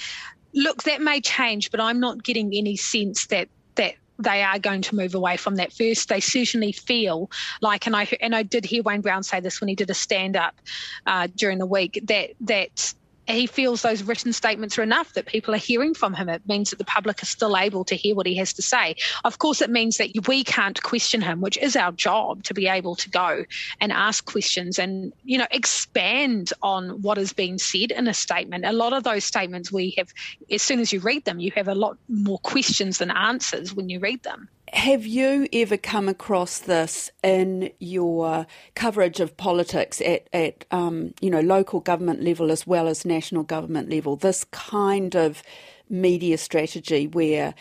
Look, 0.54 0.84
that 0.84 1.02
may 1.02 1.20
change, 1.20 1.70
but 1.70 1.78
I'm 1.78 2.00
not 2.00 2.24
getting 2.24 2.54
any 2.54 2.76
sense 2.76 3.26
that 3.26 3.50
that 3.74 3.96
they 4.18 4.42
are 4.42 4.58
going 4.58 4.80
to 4.80 4.96
move 4.96 5.14
away 5.14 5.36
from 5.36 5.56
that 5.56 5.74
first. 5.74 6.08
They 6.08 6.20
certainly 6.20 6.72
feel 6.72 7.30
like, 7.60 7.86
and 7.86 7.94
I 7.94 8.08
and 8.22 8.34
I 8.34 8.44
did 8.44 8.64
hear 8.64 8.82
Wayne 8.82 9.02
Brown 9.02 9.24
say 9.24 9.40
this 9.40 9.60
when 9.60 9.68
he 9.68 9.74
did 9.74 9.90
a 9.90 9.94
stand 9.94 10.36
up 10.36 10.58
uh, 11.04 11.28
during 11.36 11.58
the 11.58 11.66
week 11.66 12.00
that 12.04 12.30
that 12.40 12.94
he 13.28 13.46
feels 13.46 13.82
those 13.82 14.02
written 14.02 14.32
statements 14.32 14.78
are 14.78 14.82
enough 14.82 15.12
that 15.14 15.26
people 15.26 15.54
are 15.54 15.58
hearing 15.58 15.94
from 15.94 16.14
him. 16.14 16.28
It 16.28 16.42
means 16.46 16.70
that 16.70 16.76
the 16.76 16.84
public 16.84 17.22
are 17.22 17.26
still 17.26 17.56
able 17.56 17.84
to 17.84 17.94
hear 17.94 18.14
what 18.14 18.26
he 18.26 18.36
has 18.36 18.52
to 18.54 18.62
say. 18.62 18.96
Of 19.24 19.38
course, 19.38 19.60
it 19.60 19.70
means 19.70 19.96
that 19.96 20.10
we 20.28 20.44
can't 20.44 20.80
question 20.82 21.20
him, 21.20 21.40
which 21.40 21.56
is 21.58 21.76
our 21.76 21.92
job 21.92 22.42
to 22.44 22.54
be 22.54 22.66
able 22.68 22.94
to 22.96 23.10
go 23.10 23.44
and 23.80 23.92
ask 23.92 24.24
questions 24.24 24.78
and, 24.78 25.12
you 25.24 25.38
know, 25.38 25.46
expand 25.50 26.52
on 26.62 27.02
what 27.02 27.18
is 27.18 27.32
being 27.32 27.58
said 27.58 27.90
in 27.90 28.08
a 28.08 28.14
statement. 28.14 28.64
A 28.64 28.72
lot 28.72 28.92
of 28.92 29.04
those 29.04 29.24
statements 29.24 29.72
we 29.72 29.94
have, 29.96 30.12
as 30.50 30.62
soon 30.62 30.80
as 30.80 30.92
you 30.92 31.00
read 31.00 31.24
them, 31.24 31.40
you 31.40 31.50
have 31.56 31.68
a 31.68 31.74
lot 31.74 31.96
more 32.08 32.38
questions 32.38 32.98
than 32.98 33.10
answers 33.10 33.74
when 33.74 33.88
you 33.88 33.98
read 34.00 34.22
them. 34.22 34.48
Have 34.72 35.06
you 35.06 35.46
ever 35.52 35.76
come 35.76 36.08
across 36.08 36.58
this 36.58 37.10
in 37.22 37.70
your 37.78 38.46
coverage 38.74 39.20
of 39.20 39.36
politics 39.36 40.00
at, 40.00 40.28
at 40.32 40.64
um, 40.70 41.14
you 41.20 41.30
know 41.30 41.40
local 41.40 41.80
government 41.80 42.22
level 42.22 42.50
as 42.50 42.66
well 42.66 42.88
as 42.88 43.04
national 43.04 43.44
government 43.44 43.88
level? 43.88 44.16
This 44.16 44.44
kind 44.44 45.14
of 45.14 45.42
media 45.88 46.38
strategy 46.38 47.06
where, 47.06 47.54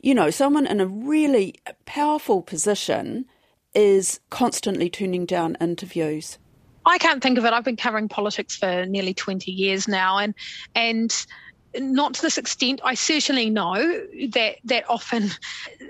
you 0.00 0.14
know, 0.14 0.30
someone 0.30 0.66
in 0.66 0.80
a 0.80 0.86
really 0.86 1.54
powerful 1.86 2.42
position 2.42 3.26
is 3.74 4.20
constantly 4.30 4.90
turning 4.90 5.26
down 5.26 5.56
interviews? 5.60 6.38
I 6.84 6.98
can't 6.98 7.22
think 7.22 7.38
of 7.38 7.44
it. 7.44 7.52
I've 7.52 7.64
been 7.64 7.76
covering 7.76 8.08
politics 8.08 8.56
for 8.56 8.86
nearly 8.86 9.14
20 9.14 9.50
years 9.50 9.86
now, 9.86 10.18
and 10.18 10.34
and 10.74 11.26
not 11.78 12.14
to 12.14 12.22
this 12.22 12.38
extent. 12.38 12.80
I 12.84 12.94
certainly 12.94 13.50
know 13.50 13.74
that 14.30 14.56
that 14.64 14.84
often 14.88 15.30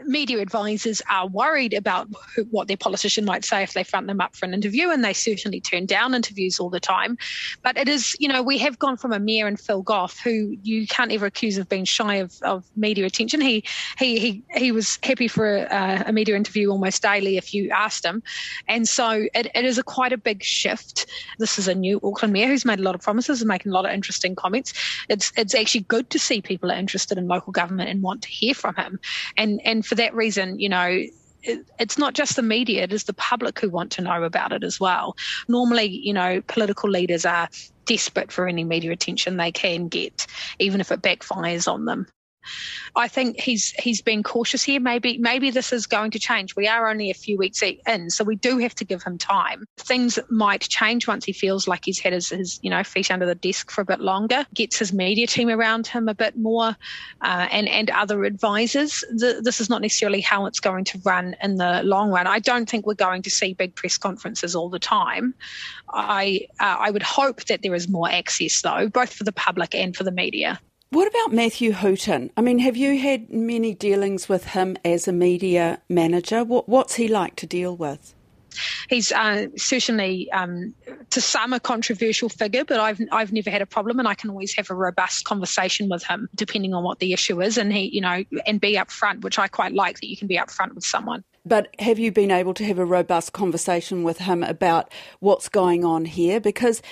media 0.05 0.39
advisors 0.41 1.01
are 1.11 1.27
worried 1.27 1.73
about 1.73 2.09
who, 2.35 2.45
what 2.45 2.69
their 2.69 2.77
politician 2.77 3.25
might 3.25 3.45
say 3.45 3.63
if 3.63 3.73
they 3.73 3.85
front 3.85 4.07
them 4.07 4.21
up 4.21 4.37
for 4.37 4.45
an 4.47 4.55
interview, 4.55 4.91
and 4.91 5.05
they 5.05 5.13
certainly 5.13 5.61
turn 5.61 5.87
down 5.87 6.15
interviews 6.15 6.61
all 6.61 6.71
the 6.71 6.81
time. 6.81 7.17
But 7.63 7.77
it 7.77 7.89
is, 7.89 8.17
you 8.21 8.29
know, 8.29 8.43
we 8.43 8.59
have 8.59 8.79
gone 8.79 8.97
from 8.97 9.13
a 9.13 9.19
mayor 9.19 9.47
and 9.47 9.59
Phil 9.59 9.83
Goff, 9.83 10.19
who 10.19 10.57
you 10.63 10.87
can't 10.87 11.13
ever 11.13 11.27
accuse 11.27 11.57
of 11.57 11.69
being 11.69 11.85
shy 11.85 12.17
of, 12.17 12.35
of 12.43 12.65
media 12.77 13.07
attention. 13.07 13.41
He 13.41 13.65
he 13.99 14.19
he 14.19 14.43
he 14.55 14.73
was 14.73 14.99
happy 15.03 15.29
for 15.29 15.57
a, 15.57 16.05
a 16.07 16.13
media 16.13 16.37
interview 16.37 16.71
almost 16.71 17.03
daily 17.03 17.37
if 17.37 17.55
you 17.55 17.71
asked 17.71 18.05
him, 18.05 18.23
and 18.69 18.89
so 18.89 19.27
it, 19.35 19.47
it 19.55 19.65
is 19.65 19.79
a 19.79 19.83
quite 19.83 20.13
a 20.13 20.19
big 20.19 20.43
shift. 20.43 21.07
This 21.39 21.59
is 21.59 21.69
a 21.69 21.75
new 21.75 22.01
Auckland 22.03 22.33
mayor 22.33 22.49
who's 22.49 22.65
made 22.65 22.81
a 22.81 22.83
lot 22.83 22.95
of 22.95 23.01
promises 23.01 23.41
and 23.41 23.49
making 23.49 23.73
a 23.73 23.75
lot 23.75 23.87
of 23.87 23.93
interesting 23.93 24.35
comments. 24.35 24.75
It's 25.09 25.33
it's 25.37 25.55
actually 25.55 25.70
actually 25.71 25.83
good 25.83 26.11
to 26.11 26.19
see 26.19 26.43
people 26.43 26.73
are 26.73 26.77
interested 26.77 27.17
in 27.17 27.29
local 27.29 27.53
government 27.53 27.89
and 27.89 28.03
want 28.03 28.23
to 28.23 28.29
hear 28.29 28.55
from 28.55 28.75
him. 28.75 28.99
And 29.37 29.61
and 29.65 29.87
for 29.87 29.95
that 29.95 30.13
reason, 30.15 30.59
you 30.59 30.69
know, 30.69 31.05
it's 31.43 31.97
not 31.97 32.15
just 32.15 32.35
the 32.35 32.43
media, 32.43 32.83
it 32.83 32.93
is 32.93 33.05
the 33.05 33.13
public 33.13 33.61
who 33.61 33.71
want 33.71 33.93
to 33.93 34.03
know 34.03 34.25
about 34.25 34.53
it 34.53 34.65
as 34.65 34.81
well. 34.81 35.17
Normally, 35.47 35.87
you 35.87 36.13
know, 36.13 36.43
political 36.49 36.91
leaders 36.91 37.25
are 37.25 37.49
desperate 37.87 38.33
for 38.33 38.49
any 38.49 38.65
media 38.65 38.91
attention 38.91 39.37
they 39.37 39.53
can 39.53 39.87
get, 39.87 40.27
even 40.59 40.81
if 40.81 40.91
it 40.91 41.03
backfires 41.03 41.73
on 41.73 41.85
them. 41.85 42.07
I 42.97 43.09
think 43.09 43.41
he's 43.41 43.71
he's 43.73 44.03
been 44.03 44.23
cautious 44.23 44.63
here. 44.63 44.81
Maybe 44.81 45.19
maybe 45.19 45.51
this 45.51 45.73
is 45.73 45.87
going 45.87 46.11
to 46.13 46.19
change. 46.19 46.57
We 46.57 46.67
are 46.67 46.89
only 46.89 47.11
a 47.11 47.15
few 47.15 47.39
weeks 47.39 47.63
in, 47.63 48.11
so 48.11 48.25
we 48.25 48.37
do 48.37 48.59
have 48.59 48.75
to 48.77 48.85
give 48.85 49.03
him 49.03 49.19
time. 49.19 49.65
Things 49.79 50.19
might 50.29 50.63
change 50.63 51.07
once 51.07 51.25
he 51.25 51.33
feels 51.33 51.69
like 51.69 51.85
he's 51.85 51.99
had 51.99 52.13
his, 52.13 52.31
his 52.31 52.59
you 52.63 52.71
know 52.71 52.83
feet 52.83 53.11
under 53.11 53.27
the 53.27 53.35
desk 53.35 53.71
for 53.71 53.83
a 53.83 53.85
bit 53.85 54.01
longer, 54.01 54.47
gets 54.55 54.79
his 54.79 54.93
media 54.93 55.27
team 55.27 55.49
around 55.49 55.87
him 55.87 56.09
a 56.09 56.15
bit 56.15 56.37
more, 56.37 56.77
uh, 57.23 57.49
and 57.51 57.69
and 57.69 57.91
other 57.91 58.25
advisors. 58.25 59.05
This 59.11 59.61
is 59.61 59.69
not 59.69 59.83
necessarily 59.83 60.21
how 60.21 60.47
it's 60.47 60.61
going 60.61 60.85
to 60.85 61.01
run 61.05 61.37
in 61.43 61.57
the 61.57 61.83
long 61.85 62.11
run. 62.11 62.27
I 62.27 62.39
don't 62.39 62.69
think 62.69 62.87
we're 62.87 62.95
going 62.95 63.23
to 63.23 63.31
see 63.31 63.55
big 63.55 63.75
press 63.75 63.99
conferences 63.99 64.57
all 64.57 64.69
the 64.69 64.79
time. 64.79 65.35
I 65.93 66.47
uh, 66.59 66.77
I 66.79 66.91
would 66.91 67.03
hope 67.03 67.45
that 67.45 67.63
there 67.63 67.75
is 67.75 67.89
more 67.89 68.11
access 68.11 68.63
though, 68.63 68.89
both 68.89 69.13
for 69.13 69.25
the 69.25 69.33
public 69.33 69.75
and 69.75 69.97
for 69.97 70.05
the 70.05 70.13
media. 70.13 70.61
What 70.93 71.07
about 71.07 71.33
Matthew 71.33 71.71
Hooton? 71.71 72.33
I 72.37 72.41
mean, 72.41 72.59
have 72.59 72.77
you 72.77 72.99
had 72.99 73.31
many 73.31 73.75
dealings 73.75 74.29
with 74.29 74.45
him 74.47 74.77
as 74.85 75.07
a 75.07 75.13
media 75.13 75.81
manager? 75.89 76.43
What, 76.43 76.69
what's 76.69 76.97
he 76.97 77.07
like 77.07 77.37
to 77.37 77.47
deal 77.47 77.77
with? 77.77 78.13
He's 78.89 79.13
uh, 79.13 79.47
certainly, 79.57 80.29
um, 80.33 80.75
to 81.11 81.21
some, 81.21 81.53
a 81.53 81.61
controversial 81.61 82.29
figure, 82.29 82.65
but 82.65 82.81
I've 82.81 83.01
I've 83.13 83.33
never 83.33 83.49
had 83.49 83.63
a 83.63 83.67
problem, 83.67 84.01
and 84.01 84.09
I 84.09 84.15
can 84.15 84.31
always 84.31 84.53
have 84.57 84.69
a 84.71 84.75
robust 84.75 85.25
conversation 85.25 85.89
with 85.89 86.03
him, 86.03 86.29
depending 86.35 86.75
on 86.75 86.83
what 86.83 86.99
the 86.99 87.13
issue 87.13 87.41
is, 87.41 87.57
and 87.57 87.73
he, 87.73 87.89
you 87.95 88.01
know, 88.01 88.25
and 88.45 88.61
be 88.61 88.75
upfront, 88.75 89.21
which 89.23 89.39
I 89.39 89.47
quite 89.47 89.73
like 89.73 90.01
that 90.01 90.09
you 90.09 90.17
can 90.17 90.27
be 90.27 90.37
upfront 90.37 90.75
with 90.75 90.85
someone. 90.85 91.23
But 91.47 91.69
have 91.79 92.01
you 92.01 92.11
been 92.11 92.33
able 92.33 92.53
to 92.55 92.65
have 92.65 92.81
a 92.81 92.85
robust 92.85 93.33
conversation 93.33 94.03
with 94.03 94.19
him 94.19 94.43
about 94.43 94.93
what's 95.21 95.49
going 95.49 95.85
on 95.85 96.05
here? 96.05 96.41
Because 96.41 96.83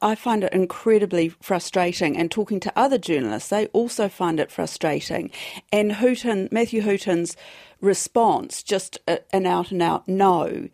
I 0.00 0.14
find 0.14 0.44
it 0.44 0.52
incredibly 0.52 1.28
frustrating. 1.28 2.16
And 2.16 2.30
talking 2.30 2.60
to 2.60 2.72
other 2.76 2.98
journalists, 2.98 3.50
they 3.50 3.66
also 3.68 4.08
find 4.08 4.40
it 4.40 4.50
frustrating. 4.50 5.30
And 5.72 5.92
Hooton, 5.92 6.50
Matthew 6.52 6.82
Hooton's 6.82 7.36
response, 7.80 8.62
just 8.62 8.98
an 9.06 9.46
out 9.46 9.70
and 9.70 9.82
out 9.82 10.08
no, 10.08 10.68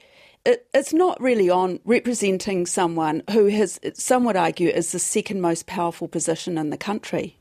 it, 0.44 0.66
it's 0.74 0.92
not 0.92 1.20
really 1.20 1.48
on 1.48 1.80
representing 1.84 2.66
someone 2.66 3.22
who 3.30 3.46
has, 3.46 3.80
some 3.94 4.24
would 4.24 4.36
argue, 4.36 4.68
is 4.68 4.92
the 4.92 4.98
second 4.98 5.40
most 5.40 5.66
powerful 5.66 6.08
position 6.08 6.58
in 6.58 6.70
the 6.70 6.76
country. 6.76 7.38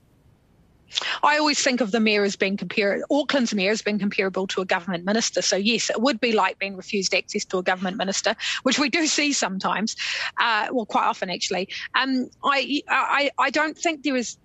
I 1.23 1.37
always 1.37 1.61
think 1.61 1.81
of 1.81 1.91
the 1.91 1.99
mayor 1.99 2.23
as 2.23 2.35
being 2.35 2.57
compared, 2.57 3.03
Auckland's 3.09 3.53
mayor 3.53 3.71
as 3.71 3.81
being 3.81 3.99
comparable 3.99 4.47
to 4.47 4.61
a 4.61 4.65
government 4.65 5.05
minister. 5.05 5.41
So, 5.41 5.55
yes, 5.55 5.89
it 5.89 6.01
would 6.01 6.19
be 6.19 6.31
like 6.31 6.59
being 6.59 6.75
refused 6.75 7.13
access 7.13 7.45
to 7.45 7.57
a 7.57 7.63
government 7.63 7.97
minister, 7.97 8.35
which 8.63 8.79
we 8.79 8.89
do 8.89 9.07
see 9.07 9.33
sometimes, 9.33 9.95
uh, 10.37 10.67
well, 10.71 10.85
quite 10.85 11.05
often 11.05 11.29
actually. 11.29 11.69
Um, 11.95 12.29
I, 12.43 12.81
I, 12.89 13.31
I 13.37 13.49
don't 13.49 13.77
think 13.77 14.03
there 14.03 14.15
is 14.15 14.37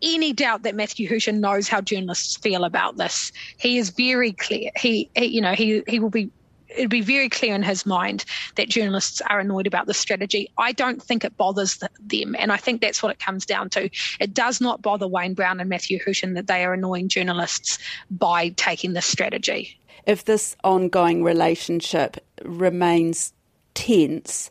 any 0.00 0.32
doubt 0.32 0.62
that 0.62 0.74
Matthew 0.74 1.08
Hooton 1.08 1.40
knows 1.40 1.68
how 1.68 1.80
journalists 1.80 2.36
feel 2.36 2.64
about 2.64 2.96
this. 2.96 3.32
He 3.58 3.78
is 3.78 3.90
very 3.90 4.32
clear. 4.32 4.70
He, 4.76 5.10
he 5.16 5.26
you 5.26 5.40
know, 5.40 5.54
he, 5.54 5.82
he 5.88 5.98
will 5.98 6.10
be 6.10 6.30
it'd 6.70 6.90
be 6.90 7.00
very 7.00 7.28
clear 7.28 7.54
in 7.54 7.62
his 7.62 7.86
mind 7.86 8.24
that 8.56 8.68
journalists 8.68 9.20
are 9.22 9.40
annoyed 9.40 9.66
about 9.66 9.86
the 9.86 9.94
strategy. 9.94 10.50
I 10.58 10.72
don't 10.72 11.02
think 11.02 11.24
it 11.24 11.36
bothers 11.36 11.78
them, 12.00 12.36
and 12.38 12.52
I 12.52 12.56
think 12.56 12.80
that's 12.80 13.02
what 13.02 13.12
it 13.12 13.18
comes 13.18 13.46
down 13.46 13.70
to. 13.70 13.88
It 14.20 14.34
does 14.34 14.60
not 14.60 14.82
bother 14.82 15.08
Wayne 15.08 15.34
Brown 15.34 15.60
and 15.60 15.68
Matthew 15.68 15.98
Hooton 15.98 16.34
that 16.34 16.46
they 16.46 16.64
are 16.64 16.74
annoying 16.74 17.08
journalists 17.08 17.78
by 18.10 18.50
taking 18.50 18.92
this 18.92 19.06
strategy. 19.06 19.78
If 20.06 20.24
this 20.24 20.56
ongoing 20.64 21.22
relationship 21.22 22.16
remains 22.44 23.32
tense, 23.74 24.50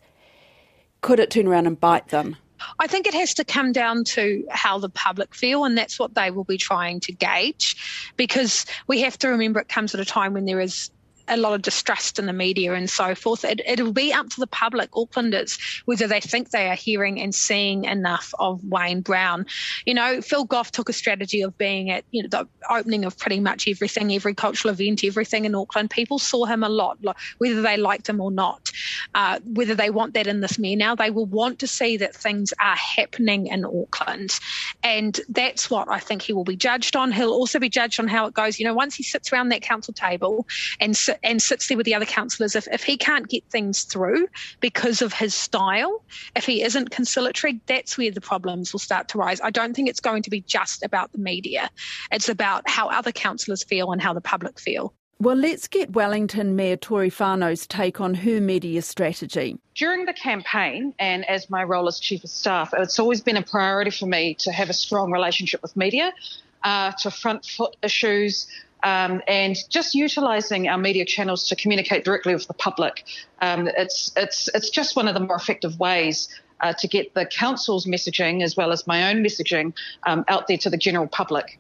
could 1.02 1.20
it 1.20 1.32
turn 1.32 1.48
around 1.48 1.68
and 1.68 1.80
bite 1.80 2.10
them? 2.10 2.36
I 2.80 2.88
think 2.88 3.06
it 3.06 3.14
has 3.14 3.34
to 3.36 3.46
come 3.46 3.72
down 3.72 4.04
to 4.06 4.44
how 4.50 4.80
the 4.80 4.90
public 4.90 5.36
feel, 5.36 5.64
and 5.64 5.78
that's 5.78 6.00
what 6.00 6.16
they 6.16 6.32
will 6.32 6.44
be 6.44 6.58
trying 6.58 7.00
to 7.02 7.12
gauge. 7.12 8.12
Because 8.18 8.66
we 8.88 9.02
have 9.02 9.18
to 9.20 9.30
remember 9.30 9.60
it 9.60 9.70
comes 9.70 9.94
at 9.94 10.02
a 10.02 10.06
time 10.06 10.34
when 10.34 10.46
there 10.46 10.60
is 10.60 10.90
a 11.28 11.38
lot 11.38 11.54
of 11.54 11.62
distrust 11.62 12.20
in 12.20 12.26
the 12.26 12.34
media 12.34 12.74
and 12.74 12.90
so 12.90 13.16
forth. 13.16 13.44
It, 13.44 13.62
it'll 13.66 13.94
be 13.94 14.14
up 14.14 14.30
to 14.30 14.40
the 14.40 14.48
public, 14.48 14.92
Aucklanders, 14.92 15.60
whether 15.86 16.08
they 16.08 16.22
think 16.22 16.50
they 16.50 16.70
are 16.70 16.76
hearing 16.76 17.20
and 17.20 17.34
seeing 17.34 17.86
enough 17.86 18.34
of 18.40 18.64
Wayne 18.64 19.02
Brown. 19.02 19.46
You 19.86 19.94
know, 19.94 20.22
Phil 20.22 20.46
Goff 20.46 20.72
took 20.72 20.90
a 20.90 20.94
strategy 20.94 21.42
of 21.42 21.58
being 21.58 21.90
at 21.90 22.06
you 22.12 22.24
know 22.24 22.30
the 22.30 22.48
opening 22.70 23.06
of 23.06 23.18
pretty 23.18 23.40
much 23.40 23.68
everything, 23.68 24.14
every 24.14 24.34
cultural 24.34 24.74
event, 24.74 25.04
everything 25.04 25.46
in 25.46 25.56
Auckland. 25.56 25.90
People 25.90 26.20
saw 26.20 26.46
him 26.46 26.64
a 26.64 26.70
lot, 26.70 26.98
whether 27.38 27.62
they 27.62 27.78
liked 27.78 28.08
him 28.08 28.22
or 28.22 28.32
not. 28.32 28.72
Uh, 29.16 29.40
whether 29.46 29.76
they 29.76 29.90
want 29.90 30.14
that 30.14 30.28
in 30.28 30.42
this 30.42 30.60
mayor 30.60 30.76
now, 30.76 30.96
they 30.96 31.10
will 31.10 31.26
want 31.26 31.60
to 31.60 31.68
see 31.68 31.98
that 31.98 32.16
things 32.16 32.54
are 32.60 32.76
happening 32.76 33.48
in 33.48 33.66
Auckland, 33.66 34.40
and 34.84 35.20
that's 35.30 35.70
what 35.70 35.90
I 35.90 36.00
think 36.00 36.22
he 36.22 36.34
will 36.34 36.44
be 36.44 36.56
judged 36.56 36.96
on. 36.96 37.12
He'll 37.12 37.32
also 37.32 37.60
be 37.60 37.70
judged 37.70 38.00
on 38.00 38.08
how 38.08 38.28
it 38.28 38.34
goes. 38.34 38.60
You 38.60 38.66
know, 38.66 38.74
once 38.74 38.96
he 38.96 39.04
sits 39.04 39.32
around 39.34 39.50
that 39.50 39.62
council 39.62 39.94
table 39.94 40.46
and 40.80 40.96
and 41.24 41.42
sits 41.42 41.68
there 41.68 41.78
with 41.78 41.86
the 41.86 41.96
other 41.96 42.06
councillors, 42.06 42.56
if, 42.56 42.68
if 42.72 42.84
he 42.84 42.98
can't 42.98 43.28
get 43.28 43.44
things 43.50 43.84
through 43.84 44.28
because 44.60 45.02
of 45.02 45.14
his 45.14 45.34
style, 45.34 46.04
if 46.36 46.46
he 46.46 46.64
isn't 46.64 46.92
conciliatory, 46.92 47.60
that's 47.66 47.98
where 47.98 48.12
the 48.12 48.22
problems 48.22 48.74
will 48.74 48.80
start 48.80 49.08
to 49.10 49.18
rise. 49.18 49.42
I 49.42 49.52
don't 49.52 49.76
think 49.76 49.90
it's 49.90 50.00
going 50.00 50.24
to 50.24 50.30
be 50.30 50.42
just 50.42 50.84
about 50.84 51.12
the 51.12 51.20
media. 51.20 51.70
It's 52.12 52.30
about 52.30 52.70
how 52.70 52.90
other 52.90 53.12
councillors 53.12 53.64
feel 53.64 53.92
and 53.92 54.02
how 54.02 54.14
the 54.14 54.22
public 54.22 54.60
feel. 54.60 54.94
Well, 55.20 55.36
let's 55.36 55.68
get 55.68 55.94
Wellington 55.94 56.56
Mayor 56.56 56.78
Tory 56.78 57.10
Whānau's 57.10 57.66
take 57.66 58.00
on 58.00 58.14
her 58.14 58.40
media 58.40 58.84
strategy. 58.84 59.58
During 59.74 60.06
the 60.06 60.14
campaign, 60.14 60.94
and 61.00 61.28
as 61.28 61.50
my 61.50 61.64
role 61.64 61.88
as 61.88 62.00
Chief 62.00 62.24
of 62.24 62.30
Staff, 62.30 62.72
it's 62.78 63.00
always 63.00 63.22
been 63.22 63.36
a 63.36 63.42
priority 63.42 63.90
for 63.90 64.06
me 64.06 64.36
to 64.36 64.52
have 64.52 64.70
a 64.70 64.74
strong 64.74 65.12
relationship 65.12 65.64
with 65.64 65.76
media, 65.76 66.14
uh, 66.64 66.92
to 67.02 67.10
front 67.10 67.46
foot 67.46 67.76
issues, 67.82 68.48
um, 68.84 69.22
and 69.28 69.58
just 69.70 69.96
utilising 69.96 70.68
our 70.68 70.78
media 70.78 71.06
channels 71.06 71.48
to 71.50 71.56
communicate 71.56 72.04
directly 72.06 72.34
with 72.34 72.48
the 72.48 72.54
public. 72.54 73.06
Um, 73.42 73.70
it's 73.78 74.12
it's 74.16 74.50
it's 74.54 74.70
just 74.70 74.96
one 74.96 75.08
of 75.08 75.14
the 75.14 75.20
more 75.20 75.36
effective 75.36 75.80
ways. 75.80 76.30
Uh, 76.60 76.74
to 76.74 76.88
get 76.88 77.14
the 77.14 77.24
council's 77.24 77.86
messaging 77.86 78.42
as 78.42 78.58
well 78.58 78.72
as 78.72 78.88
my 78.88 79.12
own 79.12 79.24
messaging 79.24 79.72
um, 80.08 80.26
out 80.28 80.48
there 80.48 80.58
to 80.58 80.72
the 80.72 80.78
general 80.78 81.06
public. 81.06 81.60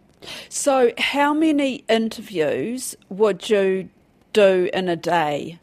So, 0.50 0.92
how 0.98 1.36
many 1.36 1.84
interviews 1.88 2.96
would 3.08 3.48
you 3.48 3.90
do 4.34 4.72
in 4.74 4.90
a 4.90 4.96
day? 4.96 5.60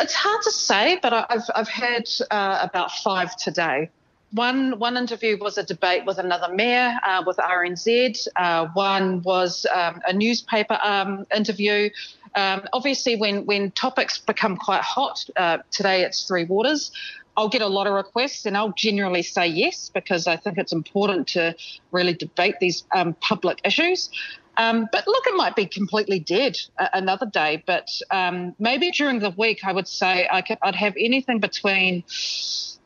It's 0.00 0.14
hard 0.14 0.42
to 0.42 0.50
say, 0.50 0.98
but 1.00 1.12
I've 1.12 1.48
I've 1.54 1.68
had 1.68 2.08
uh, 2.30 2.58
about 2.62 2.90
five 2.90 3.36
today. 3.36 3.90
One 4.32 4.78
one 4.80 4.96
interview 4.96 5.38
was 5.38 5.56
a 5.56 5.62
debate 5.62 6.04
with 6.04 6.18
another 6.18 6.52
mayor 6.52 6.98
uh, 7.06 7.22
with 7.26 7.36
RNZ. 7.36 8.26
Uh, 8.34 8.66
one 8.74 9.22
was 9.22 9.66
um, 9.72 10.00
a 10.06 10.12
newspaper 10.12 10.78
um, 10.82 11.26
interview. 11.34 11.90
Um, 12.34 12.62
obviously, 12.72 13.16
when 13.16 13.46
when 13.46 13.70
topics 13.70 14.18
become 14.18 14.56
quite 14.56 14.82
hot, 14.82 15.24
uh, 15.36 15.58
today 15.70 16.02
it's 16.02 16.26
Three 16.26 16.44
Waters. 16.44 16.90
I'll 17.36 17.48
get 17.48 17.62
a 17.62 17.68
lot 17.68 17.86
of 17.86 17.92
requests, 17.92 18.46
and 18.46 18.56
I'll 18.56 18.72
generally 18.72 19.22
say 19.22 19.46
yes 19.46 19.90
because 19.94 20.26
I 20.26 20.36
think 20.36 20.58
it's 20.58 20.72
important 20.72 21.28
to 21.28 21.54
really 21.92 22.14
debate 22.14 22.56
these 22.60 22.84
um, 22.92 23.14
public 23.20 23.60
issues. 23.62 24.10
Um, 24.56 24.88
but 24.90 25.06
look, 25.06 25.26
it 25.26 25.36
might 25.36 25.54
be 25.54 25.66
completely 25.66 26.18
dead 26.18 26.56
another 26.78 27.26
day. 27.26 27.62
But 27.66 27.90
um, 28.10 28.54
maybe 28.58 28.90
during 28.90 29.18
the 29.20 29.30
week, 29.30 29.60
I 29.64 29.72
would 29.72 29.86
say 29.86 30.26
I 30.30 30.40
could, 30.42 30.58
I'd 30.62 30.74
have 30.74 30.94
anything 30.98 31.40
between 31.40 32.04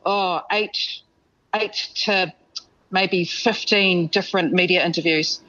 oh 0.05 0.41
eight 0.51 1.01
eight 1.55 1.89
to 1.95 2.33
maybe 2.91 3.25
15 3.25 4.07
different 4.07 4.53
media 4.53 4.85
interviews. 4.85 5.41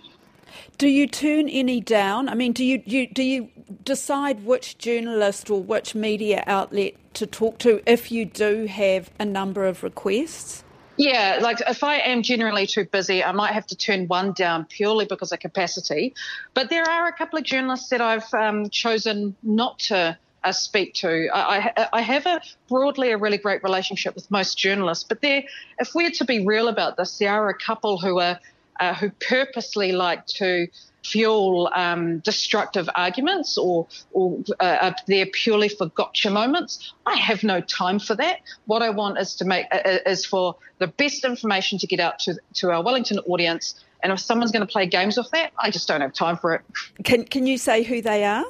Do 0.79 0.89
you 0.89 1.07
turn 1.07 1.49
any 1.49 1.81
down? 1.81 2.29
I 2.29 2.35
mean, 2.35 2.53
do 2.53 2.65
you, 2.65 2.83
you 2.87 3.07
do 3.07 3.23
you 3.23 3.51
decide 3.85 4.45
which 4.45 4.79
journalist 4.79 5.51
or 5.51 5.63
which 5.63 5.95
media 5.95 6.43
outlet 6.47 6.95
to 7.15 7.27
talk 7.27 7.59
to 7.59 7.83
if 7.87 8.11
you 8.11 8.25
do 8.25 8.67
have 8.67 9.11
a 9.19 9.25
number 9.25 9.67
of 9.67 9.83
requests? 9.83 10.65
Yeah, 10.97 11.39
like 11.41 11.59
if 11.67 11.83
I 11.83 11.97
am 11.97 12.23
generally 12.23 12.67
too 12.67 12.85
busy, 12.85 13.25
I 13.25 13.33
might 13.33 13.53
have 13.53 13.67
to 13.69 13.77
turn 13.77 14.09
one 14.09 14.33
down 14.33 14.67
purely 14.67 15.05
because 15.05 15.33
of 15.33 15.41
capacity. 15.41 16.15
But 16.55 16.69
there 16.69 16.89
are 16.89 17.09
a 17.09 17.13
couple 17.13 17.39
of 17.39 17.45
journalists 17.45 17.89
that 17.91 18.01
I've 18.01 18.33
um, 18.35 18.69
chosen 18.69 19.35
not 19.43 19.79
to 19.81 20.19
uh, 20.45 20.53
speak 20.53 20.95
to. 20.95 21.29
I, 21.35 21.73
I, 21.77 21.89
I, 21.93 22.01
have 22.01 22.27
a 22.27 22.41
broadly 22.69 23.11
a 23.11 23.19
really 23.19 23.39
great 23.39 23.63
relationship 23.63 24.15
with 24.15 24.31
most 24.31 24.59
journalists, 24.59 25.05
but 25.05 25.21
there, 25.21 25.45
if 25.79 25.95
we're 25.95 26.11
to 26.11 26.25
be 26.25 26.45
real 26.45 26.69
about 26.69 26.97
this, 26.97 27.19
there 27.19 27.33
are 27.33 27.49
a 27.49 27.57
couple 27.57 27.99
who 27.99 28.19
are 28.21 28.39
uh, 28.81 28.95
who 28.95 29.11
purposely 29.21 29.93
like 29.93 30.27
to 30.27 30.67
fuel 31.05 31.71
um, 31.75 32.21
destructive 32.21 32.89
arguments 32.95 33.59
or, 33.59 33.87
or 34.13 34.39
uh, 34.61 34.93
they're 35.07 35.27
purely 35.27 35.69
for 35.69 35.87
gotcha 35.89 36.31
moments. 36.31 36.93
I 37.07 37.17
have 37.17 37.43
no 37.43 37.61
time 37.61 37.99
for 37.99 38.15
that. 38.17 38.41
What 38.67 38.83
I 38.83 38.91
want 38.91 39.19
is 39.19 39.35
to 39.37 39.45
make 39.45 39.67
uh, 39.73 39.81
uh, 39.85 39.99
is 40.07 40.25
for 40.25 40.57
the 40.79 40.87
best 40.87 41.25
information 41.25 41.79
to 41.79 41.87
get 41.87 42.01
out 42.01 42.19
to 42.21 42.35
to 42.55 42.71
our 42.71 42.83
Wellington 42.83 43.19
audience. 43.21 43.75
And 44.03 44.13
if 44.13 44.19
someone's 44.19 44.51
going 44.51 44.67
to 44.67 44.73
play 44.73 44.87
games 44.87 45.17
with 45.17 45.31
that, 45.31 45.53
I 45.59 45.71
just 45.71 45.87
don't 45.87 46.01
have 46.01 46.13
time 46.13 46.37
for 46.37 46.55
it. 46.55 46.63
Can 47.05 47.25
Can 47.25 47.47
you 47.47 47.59
say 47.59 47.83
who 47.83 48.03
they 48.03 48.25
are? 48.25 48.45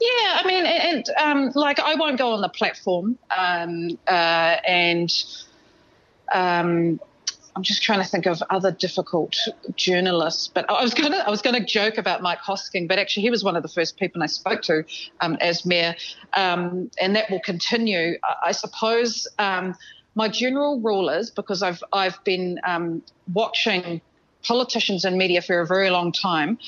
Yeah, 0.00 0.40
I 0.40 0.42
mean, 0.46 0.66
and 0.66 1.10
um, 1.18 1.52
like 1.54 1.78
I 1.80 1.94
won't 1.94 2.18
go 2.18 2.32
on 2.32 2.40
the 2.40 2.48
platform, 2.48 3.18
um, 3.36 3.98
uh, 4.08 4.56
and 4.66 5.12
um, 6.32 7.00
I'm 7.54 7.62
just 7.62 7.82
trying 7.82 8.02
to 8.02 8.08
think 8.08 8.26
of 8.26 8.42
other 8.50 8.70
difficult 8.72 9.36
journalists. 9.76 10.48
But 10.48 10.68
I 10.70 10.82
was 10.82 10.94
gonna 10.94 11.18
I 11.18 11.30
was 11.30 11.42
gonna 11.42 11.64
joke 11.64 11.98
about 11.98 12.22
Mike 12.22 12.40
Hosking, 12.40 12.88
but 12.88 12.98
actually 12.98 13.22
he 13.22 13.30
was 13.30 13.44
one 13.44 13.56
of 13.56 13.62
the 13.62 13.68
first 13.68 13.96
people 13.98 14.22
I 14.22 14.26
spoke 14.26 14.62
to 14.62 14.84
um, 15.20 15.36
as 15.40 15.64
mayor, 15.66 15.94
um, 16.34 16.90
and 17.00 17.14
that 17.14 17.30
will 17.30 17.40
continue. 17.40 18.18
I, 18.44 18.52
suppose 18.52 19.28
um, 19.38 19.74
my 20.14 20.28
general 20.28 20.80
rule 20.80 21.08
is 21.10 21.30
because 21.30 21.62
I've 21.62 21.82
I've 21.92 22.22
been 22.24 22.58
watching 23.32 24.00
politicians 24.42 25.04
and 25.04 25.16
media 25.16 25.42
for 25.42 25.60
a 25.60 25.66
very 25.66 25.90
long 25.90 26.12
time. 26.12 26.58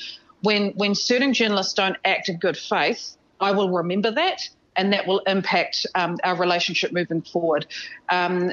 When 0.45 0.71
when 0.75 0.93
certain 0.93 1.33
journalists 1.33 1.73
don't 1.73 1.97
act 2.05 2.29
in 2.29 2.37
good 2.37 2.55
faith, 2.57 3.17
I 3.39 3.51
will 3.51 3.71
remember 3.71 4.11
that 4.11 4.47
and 4.75 4.93
that 4.93 5.07
will 5.07 5.19
impact 5.19 5.85
um, 5.95 6.17
our 6.23 6.35
relationship 6.35 6.91
moving 6.91 7.21
forward. 7.21 7.65
Um, 8.09 8.51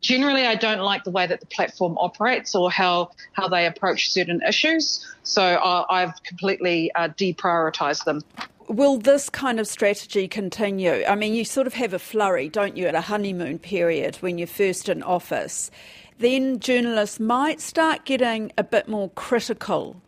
generally, 0.00 0.46
I 0.46 0.54
don't 0.54 0.80
like 0.80 1.04
the 1.04 1.10
way 1.10 1.26
that 1.26 1.40
the 1.40 1.46
platform 1.46 1.96
operates 1.98 2.54
or 2.54 2.70
how 2.70 3.10
how 3.32 3.48
they 3.48 3.66
approach 3.66 4.10
certain 4.10 4.40
issues, 4.42 5.06
so 5.22 5.60
I, 5.88 6.00
have 6.00 6.22
completely 6.24 6.92
uh, 6.94 7.08
deprioritised 7.08 8.04
them. 8.04 8.22
Will 8.68 8.98
this 8.98 9.28
kind 9.28 9.60
of 9.60 9.66
strategy 9.66 10.26
continue? 10.26 11.04
I 11.06 11.14
mean, 11.14 11.34
you 11.34 11.44
sort 11.44 11.66
of 11.66 11.74
have 11.74 11.92
a 11.92 11.98
flurry, 11.98 12.48
don't 12.48 12.76
you, 12.76 12.86
at 12.86 12.94
a 12.94 13.02
honeymoon 13.02 13.58
period 13.58 14.16
when 14.16 14.38
you're 14.38 14.46
first 14.46 14.88
in 14.88 15.02
office. 15.02 15.70
Then 16.18 16.58
journalists 16.58 17.20
might 17.20 17.60
start 17.60 18.04
getting 18.04 18.52
a 18.56 18.64
bit 18.64 18.88
more 18.88 19.10
critical 19.10 20.00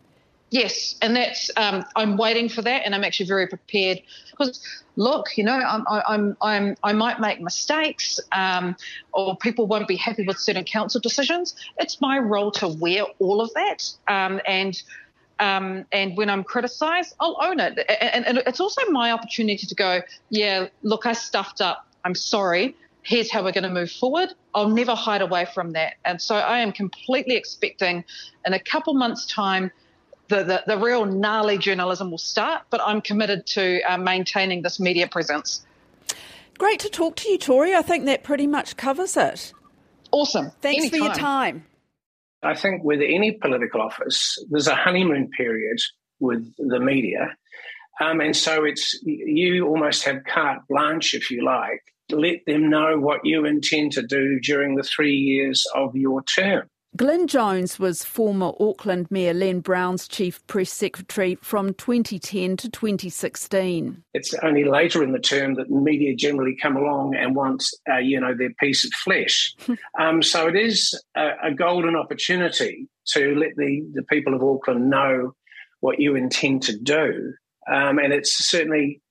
Yes, 0.54 0.94
and 1.02 1.16
that's 1.16 1.50
um, 1.56 1.84
I'm 1.96 2.16
waiting 2.16 2.48
for 2.48 2.62
that, 2.62 2.82
and 2.84 2.94
I'm 2.94 3.02
actually 3.02 3.26
very 3.26 3.48
prepared 3.48 4.00
because 4.30 4.64
look, 4.94 5.36
you 5.36 5.42
know, 5.42 5.56
I'm 5.56 5.84
I'm 5.88 6.36
I'm 6.40 6.76
I 6.84 6.92
might 6.92 7.18
make 7.18 7.40
mistakes, 7.40 8.20
um, 8.30 8.76
or 9.12 9.36
people 9.36 9.66
won't 9.66 9.88
be 9.88 9.96
happy 9.96 10.24
with 10.24 10.38
certain 10.38 10.62
council 10.62 11.00
decisions. 11.00 11.56
It's 11.78 12.00
my 12.00 12.20
role 12.20 12.52
to 12.52 12.68
wear 12.68 13.02
all 13.18 13.40
of 13.40 13.52
that, 13.54 13.82
um, 14.06 14.40
and. 14.46 14.80
Um, 15.40 15.84
and 15.90 16.16
when 16.16 16.30
I'm 16.30 16.44
criticised, 16.44 17.16
I'll 17.18 17.36
own 17.42 17.58
it. 17.58 17.76
And, 18.00 18.24
and 18.24 18.38
it's 18.46 18.60
also 18.60 18.82
my 18.90 19.10
opportunity 19.10 19.66
to 19.66 19.74
go, 19.74 20.00
yeah, 20.30 20.68
look, 20.82 21.06
I 21.06 21.12
stuffed 21.12 21.60
up. 21.60 21.88
I'm 22.04 22.14
sorry. 22.14 22.76
Here's 23.02 23.32
how 23.32 23.42
we're 23.42 23.50
going 23.50 23.64
to 23.64 23.68
move 23.68 23.90
forward. 23.90 24.28
I'll 24.54 24.68
never 24.68 24.94
hide 24.94 25.22
away 25.22 25.46
from 25.52 25.72
that. 25.72 25.94
And 26.04 26.22
so 26.22 26.36
I 26.36 26.60
am 26.60 26.70
completely 26.70 27.34
expecting 27.34 28.04
in 28.46 28.52
a 28.54 28.60
couple 28.60 28.94
months' 28.94 29.26
time 29.26 29.72
the, 30.34 30.44
the, 30.44 30.62
the 30.66 30.78
real 30.78 31.04
gnarly 31.04 31.58
journalism 31.58 32.10
will 32.10 32.18
start, 32.18 32.62
but 32.70 32.80
I'm 32.84 33.00
committed 33.00 33.46
to 33.48 33.80
uh, 33.82 33.96
maintaining 33.98 34.62
this 34.62 34.80
media 34.80 35.06
presence. 35.06 35.64
Great 36.58 36.80
to 36.80 36.88
talk 36.88 37.16
to 37.16 37.28
you, 37.28 37.38
Tory. 37.38 37.74
I 37.74 37.82
think 37.82 38.06
that 38.06 38.22
pretty 38.22 38.46
much 38.46 38.76
covers 38.76 39.16
it. 39.16 39.52
Awesome. 40.10 40.50
Thanks 40.60 40.84
Anytime. 40.84 40.98
for 40.98 41.04
your 41.04 41.14
time. 41.14 41.66
I 42.42 42.54
think 42.54 42.84
with 42.84 43.00
any 43.00 43.32
political 43.32 43.80
office, 43.80 44.36
there's 44.50 44.66
a 44.66 44.74
honeymoon 44.74 45.30
period 45.36 45.78
with 46.20 46.52
the 46.58 46.78
media. 46.78 47.36
Um, 48.00 48.20
and 48.20 48.36
so 48.36 48.64
it's 48.64 49.00
you 49.04 49.66
almost 49.66 50.04
have 50.04 50.24
carte 50.24 50.62
blanche, 50.68 51.14
if 51.14 51.30
you 51.30 51.44
like. 51.44 51.80
Let 52.10 52.44
them 52.46 52.68
know 52.68 52.98
what 52.98 53.24
you 53.24 53.46
intend 53.46 53.92
to 53.92 54.02
do 54.02 54.38
during 54.40 54.74
the 54.74 54.82
three 54.82 55.14
years 55.16 55.64
of 55.74 55.96
your 55.96 56.22
term. 56.22 56.68
Glyn 56.96 57.26
Jones 57.26 57.80
was 57.80 58.04
former 58.04 58.52
Auckland 58.60 59.10
Mayor 59.10 59.34
Len 59.34 59.58
Brown's 59.58 60.06
chief 60.06 60.46
press 60.46 60.72
secretary 60.72 61.34
from 61.42 61.74
2010 61.74 62.56
to 62.58 62.70
2016. 62.70 64.04
It's 64.14 64.32
only 64.44 64.62
later 64.62 65.02
in 65.02 65.10
the 65.10 65.18
term 65.18 65.54
that 65.54 65.68
media 65.70 66.14
generally 66.14 66.56
come 66.62 66.76
along 66.76 67.16
and 67.16 67.34
want, 67.34 67.64
uh, 67.90 67.96
you 67.96 68.20
know, 68.20 68.32
their 68.32 68.52
piece 68.60 68.84
of 68.84 68.92
flesh. 68.92 69.56
um, 69.98 70.22
so 70.22 70.46
it 70.46 70.54
is 70.54 70.94
a, 71.16 71.30
a, 71.42 71.52
golden 71.52 71.96
opportunity 71.96 72.86
to 73.06 73.34
let 73.34 73.56
the, 73.56 73.84
the 73.92 74.04
people 74.04 74.32
of 74.32 74.44
Auckland 74.44 74.88
know 74.88 75.32
what 75.80 75.98
you 75.98 76.14
intend 76.14 76.62
to 76.62 76.78
do. 76.78 77.34
Um, 77.68 77.98
and 77.98 78.12
it's 78.12 78.48
certainly 78.48 79.02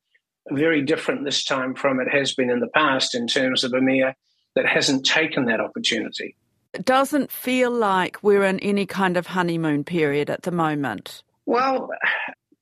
very 0.49 0.83
different 0.83 1.25
this 1.25 1.43
time 1.43 1.75
from 1.75 1.99
it 1.99 2.07
has 2.09 2.33
been 2.33 2.49
in 2.49 2.61
the 2.61 2.67
past 2.67 3.13
in 3.13 3.27
terms 3.27 3.65
of 3.65 3.73
a 3.73 3.81
mayor 3.81 4.15
that 4.55 4.65
hasn't 4.65 5.05
taken 5.05 5.45
that 5.45 5.59
opportunity. 5.59 6.37
Doesn't 6.81 7.31
feel 7.31 7.71
like 7.71 8.21
we're 8.23 8.43
in 8.43 8.59
any 8.59 8.85
kind 8.85 9.17
of 9.17 9.27
honeymoon 9.27 9.83
period 9.83 10.29
at 10.29 10.41
the 10.41 10.51
moment. 10.51 11.23
Well, 11.45 11.89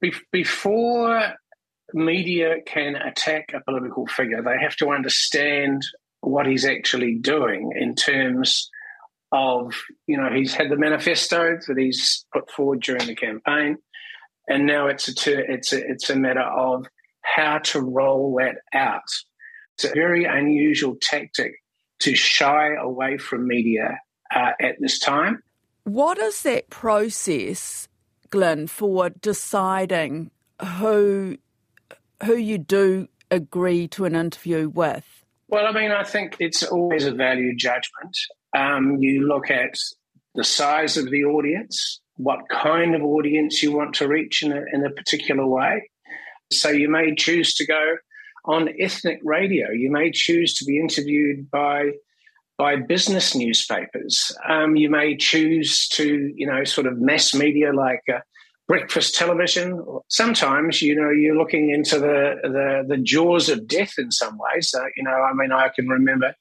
be- 0.02 0.14
before 0.32 1.34
media 1.94 2.56
can 2.66 2.96
attack 2.96 3.52
a 3.54 3.62
political 3.64 4.08
figure, 4.08 4.42
they 4.42 4.58
have 4.62 4.76
to 4.78 4.90
understand 4.90 5.84
what 6.22 6.46
he's 6.46 6.66
actually 6.66 7.16
doing 7.16 7.72
in 7.76 7.96
terms 7.96 8.70
of, 9.32 9.74
you 10.08 10.18
know, 10.18 10.30
he's 10.34 10.54
had 10.54 10.70
the 10.70 10.78
manifesto 10.78 11.58
that 11.68 11.78
he's 11.78 12.26
put 12.34 12.50
forward 12.52 12.82
during 12.82 13.08
the 13.08 13.16
campaign, 13.16 13.78
and 14.48 14.66
now 14.66 14.88
it's 14.88 15.08
a 15.08 15.16
ter- 15.16 15.46
it's 15.48 15.72
a, 15.72 15.80
it's 15.90 16.10
a 16.10 16.16
matter 16.16 16.42
of 16.42 16.86
how 17.22 17.60
to 17.60 17.80
roll 17.80 18.36
that 18.40 18.58
out. 18.78 19.02
It's 19.78 19.86
a 19.86 19.94
very 19.94 20.26
unusual 20.26 20.98
tactic 21.02 21.54
to 22.02 22.16
shy 22.16 22.76
away 22.80 23.18
from 23.18 23.48
media 23.48 24.00
uh, 24.34 24.52
at 24.60 24.76
this 24.80 25.00
time. 25.00 25.42
What 25.84 26.18
is 26.18 26.44
that 26.44 26.70
process, 26.70 27.88
Glenn, 28.30 28.68
for 28.68 29.10
deciding 29.10 30.32
who 30.78 31.38
who 32.24 32.36
you 32.36 32.60
do 32.60 33.08
agree 33.32 33.88
to 33.88 34.06
an 34.06 34.16
interview 34.16 34.70
with? 34.70 35.26
Well, 35.48 35.66
I 35.66 35.72
mean, 35.72 35.92
I 35.92 36.04
think 36.04 36.38
it's 36.40 36.64
always 36.64 37.06
a 37.06 37.12
value 37.12 37.56
judgment. 37.56 38.16
Um, 38.56 38.98
you 39.00 39.28
look 39.28 39.50
at 39.50 39.74
the 40.36 40.44
size 40.44 40.98
of 40.98 41.10
the 41.10 41.24
audience, 41.26 42.00
what 42.18 42.48
kind 42.50 42.96
of 42.96 43.02
audience 43.02 43.64
you 43.64 43.72
want 43.72 43.96
to 43.96 44.08
reach 44.08 44.44
in 44.44 44.52
a, 44.52 44.62
in 44.72 44.86
a 44.86 44.92
particular 44.92 45.46
way. 45.46 45.90
So 46.54 46.70
you 46.70 46.90
may 46.90 47.16
choose 47.16 47.56
to 47.56 47.66
go 47.66 47.96
on 48.46 48.70
ethnic 48.80 49.20
radio. 49.24 49.72
You 49.72 49.92
may 49.92 50.12
choose 50.12 50.54
to 50.56 50.66
be 50.66 50.80
interviewed 50.80 51.50
by 51.52 51.92
by 52.58 52.76
business 52.76 53.36
newspapers. 53.36 54.32
Um, 54.48 54.76
you 54.76 54.88
may 54.88 55.18
choose 55.18 55.88
to, 55.90 56.32
you 56.36 56.46
know, 56.46 56.64
sort 56.64 56.86
of 56.86 57.00
mass 57.00 57.34
media 57.34 57.74
like 57.74 58.04
uh, 58.08 58.20
breakfast 58.68 59.16
television. 59.16 59.84
Sometimes, 60.10 60.80
you 60.80 60.96
know, 60.96 61.10
you're 61.10 61.38
looking 61.38 61.72
into 61.72 61.98
the 61.98 62.36
the, 62.44 62.84
the 62.88 62.98
jaws 62.98 63.50
of 63.50 63.68
death 63.68 63.94
in 63.98 64.12
some 64.12 64.38
ways. 64.38 64.74
Uh, 64.78 64.86
you 64.96 65.04
know, 65.04 65.12
I 65.12 65.34
mean, 65.34 65.52
I 65.52 65.70
can 65.76 65.88
remember 65.88 66.36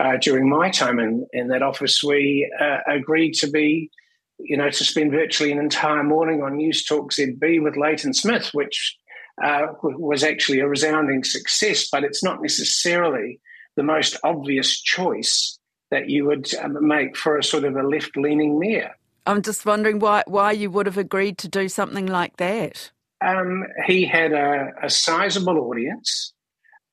uh, 0.00 0.16
during 0.20 0.48
my 0.48 0.70
time 0.70 0.98
in, 0.98 1.26
in 1.32 1.48
that 1.48 1.62
office, 1.62 2.02
we 2.02 2.50
uh, 2.60 2.78
agreed 2.88 3.34
to 3.34 3.50
be, 3.50 3.90
you 4.38 4.56
know, 4.56 4.70
to 4.70 4.84
spend 4.84 5.12
virtually 5.12 5.52
an 5.52 5.58
entire 5.58 6.02
morning 6.02 6.42
on 6.42 6.52
Newstalk 6.52 7.10
ZB 7.12 7.62
with 7.62 7.76
Leighton 7.76 8.12
Smith, 8.12 8.50
which 8.52 8.96
uh, 9.42 9.66
was 9.82 10.22
actually 10.22 10.60
a 10.60 10.68
resounding 10.68 11.24
success, 11.24 11.88
but 11.90 12.04
it's 12.04 12.22
not 12.22 12.42
necessarily 12.42 13.40
the 13.76 13.82
most 13.82 14.16
obvious 14.22 14.80
choice 14.80 15.58
that 15.90 16.08
you 16.08 16.24
would 16.26 16.54
um, 16.56 16.76
make 16.86 17.16
for 17.16 17.38
a 17.38 17.42
sort 17.44 17.64
of 17.64 17.76
a 17.76 17.82
left 17.82 18.16
leaning 18.16 18.58
mayor. 18.58 18.94
I'm 19.26 19.42
just 19.42 19.64
wondering 19.64 19.98
why, 19.98 20.22
why 20.26 20.52
you 20.52 20.70
would 20.70 20.86
have 20.86 20.98
agreed 20.98 21.38
to 21.38 21.48
do 21.48 21.68
something 21.68 22.06
like 22.06 22.36
that. 22.36 22.90
Um, 23.24 23.64
he 23.86 24.04
had 24.04 24.32
a, 24.32 24.70
a 24.82 24.90
sizable 24.90 25.58
audience. 25.58 26.32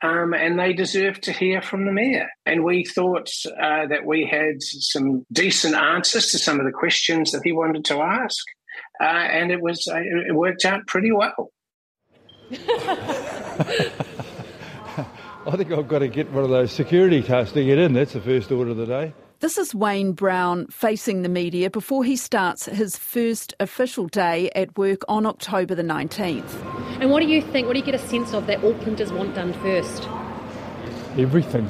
Um, 0.04 0.34
and 0.34 0.58
they 0.58 0.74
deserved 0.74 1.22
to 1.24 1.32
hear 1.32 1.62
from 1.62 1.86
the 1.86 1.92
mayor. 1.92 2.28
And 2.48 2.64
we 2.64 2.84
thought 2.86 3.30
uh, 3.46 3.86
that 3.86 4.04
we 4.04 4.26
had 4.26 4.64
some 4.64 5.28
decent 5.32 5.76
answers 5.76 6.32
to 6.32 6.40
some 6.40 6.60
of 6.60 6.66
the 6.66 6.72
questions 6.72 7.32
that 7.32 7.42
he 7.44 7.52
wanted 7.52 7.86
to 7.86 8.02
ask. 8.02 8.44
uh, 9.00 9.06
and 9.06 9.52
it 9.52 9.62
was 9.62 9.88
uh, 9.88 9.98
it 10.00 10.36
worked 10.36 10.66
out 10.66 10.86
pretty 10.88 11.12
well. 11.12 11.52
I 15.48 15.58
think 15.58 15.72
I've 15.72 15.88
got 15.88 16.00
to 16.00 16.08
get 16.08 16.32
one 16.32 16.44
of 16.44 16.50
those 16.50 16.72
security 16.72 17.22
tasks 17.22 17.54
to 17.54 17.66
get 17.66 17.78
in. 17.78 17.94
That's 17.94 18.14
the 18.14 18.22
first 18.22 18.52
order 18.52 18.72
of 18.72 18.78
the 18.78 18.86
day. 18.86 19.14
This 19.40 19.58
is 19.58 19.74
Wayne 19.74 20.12
Brown 20.12 20.68
facing 20.68 21.24
the 21.24 21.30
media 21.30 21.72
before 21.72 22.04
he 22.04 22.16
starts 22.16 22.66
his 22.66 22.96
first 22.96 23.56
official 23.60 24.06
day 24.06 24.52
at 24.56 24.78
work 24.78 25.02
on 25.08 25.26
October 25.26 25.74
the 25.74 25.82
19th. 25.82 26.54
And 27.02 27.10
what 27.10 27.22
do 27.22 27.28
you 27.28 27.42
think? 27.42 27.66
What 27.66 27.74
do 27.74 27.80
you 27.80 27.86
get 27.86 27.96
a 27.96 28.08
sense 28.08 28.36
of 28.36 28.46
that 28.46 28.60
Aucklanders 28.60 29.12
want 29.12 29.34
done 29.34 29.54
first? 29.54 30.08
Everything. 31.18 31.68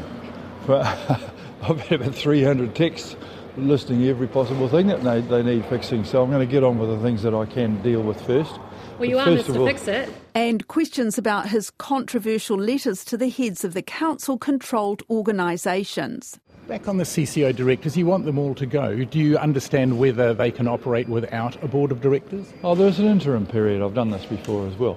I've 0.67 1.79
had 1.87 2.01
about 2.01 2.13
300 2.13 2.75
texts 2.75 3.15
listing 3.55 4.03
every 4.05 4.27
possible 4.27 4.67
thing 4.67 4.87
that 4.87 5.03
they, 5.03 5.21
they 5.21 5.43
need 5.43 5.65
fixing, 5.65 6.03
so 6.03 6.23
I'm 6.23 6.29
going 6.29 6.45
to 6.45 6.51
get 6.51 6.63
on 6.63 6.77
with 6.77 6.89
the 6.89 6.99
things 6.99 7.23
that 7.23 7.33
I 7.33 7.45
can 7.45 7.81
deal 7.81 8.01
with 8.01 8.19
first. 8.25 8.59
Well, 8.99 9.09
you 9.09 9.15
but 9.15 9.29
are 9.29 9.37
first 9.37 9.47
Mr. 9.47 9.55
of 9.55 9.61
all, 9.61 9.67
Fix 9.67 9.87
It. 9.87 10.09
And 10.33 10.67
questions 10.67 11.17
about 11.17 11.49
his 11.49 11.69
controversial 11.71 12.57
letters 12.57 13.03
to 13.05 13.17
the 13.17 13.29
heads 13.29 13.65
of 13.65 13.73
the 13.73 13.81
council 13.81 14.37
controlled 14.37 15.03
organisations. 15.09 16.39
Back 16.67 16.87
on 16.87 16.97
the 16.97 17.03
CCO 17.03 17.53
directors, 17.53 17.97
you 17.97 18.05
want 18.05 18.23
them 18.23 18.37
all 18.37 18.55
to 18.55 18.65
go. 18.65 19.03
Do 19.03 19.19
you 19.19 19.37
understand 19.37 19.99
whether 19.99 20.33
they 20.33 20.49
can 20.49 20.67
operate 20.67 21.09
without 21.09 21.61
a 21.61 21.67
board 21.67 21.91
of 21.91 21.99
directors? 21.99 22.53
Oh, 22.63 22.75
there's 22.75 22.99
an 22.99 23.07
interim 23.07 23.45
period. 23.45 23.81
I've 23.81 23.93
done 23.93 24.09
this 24.09 24.25
before 24.25 24.65
as 24.67 24.75
well. 24.75 24.95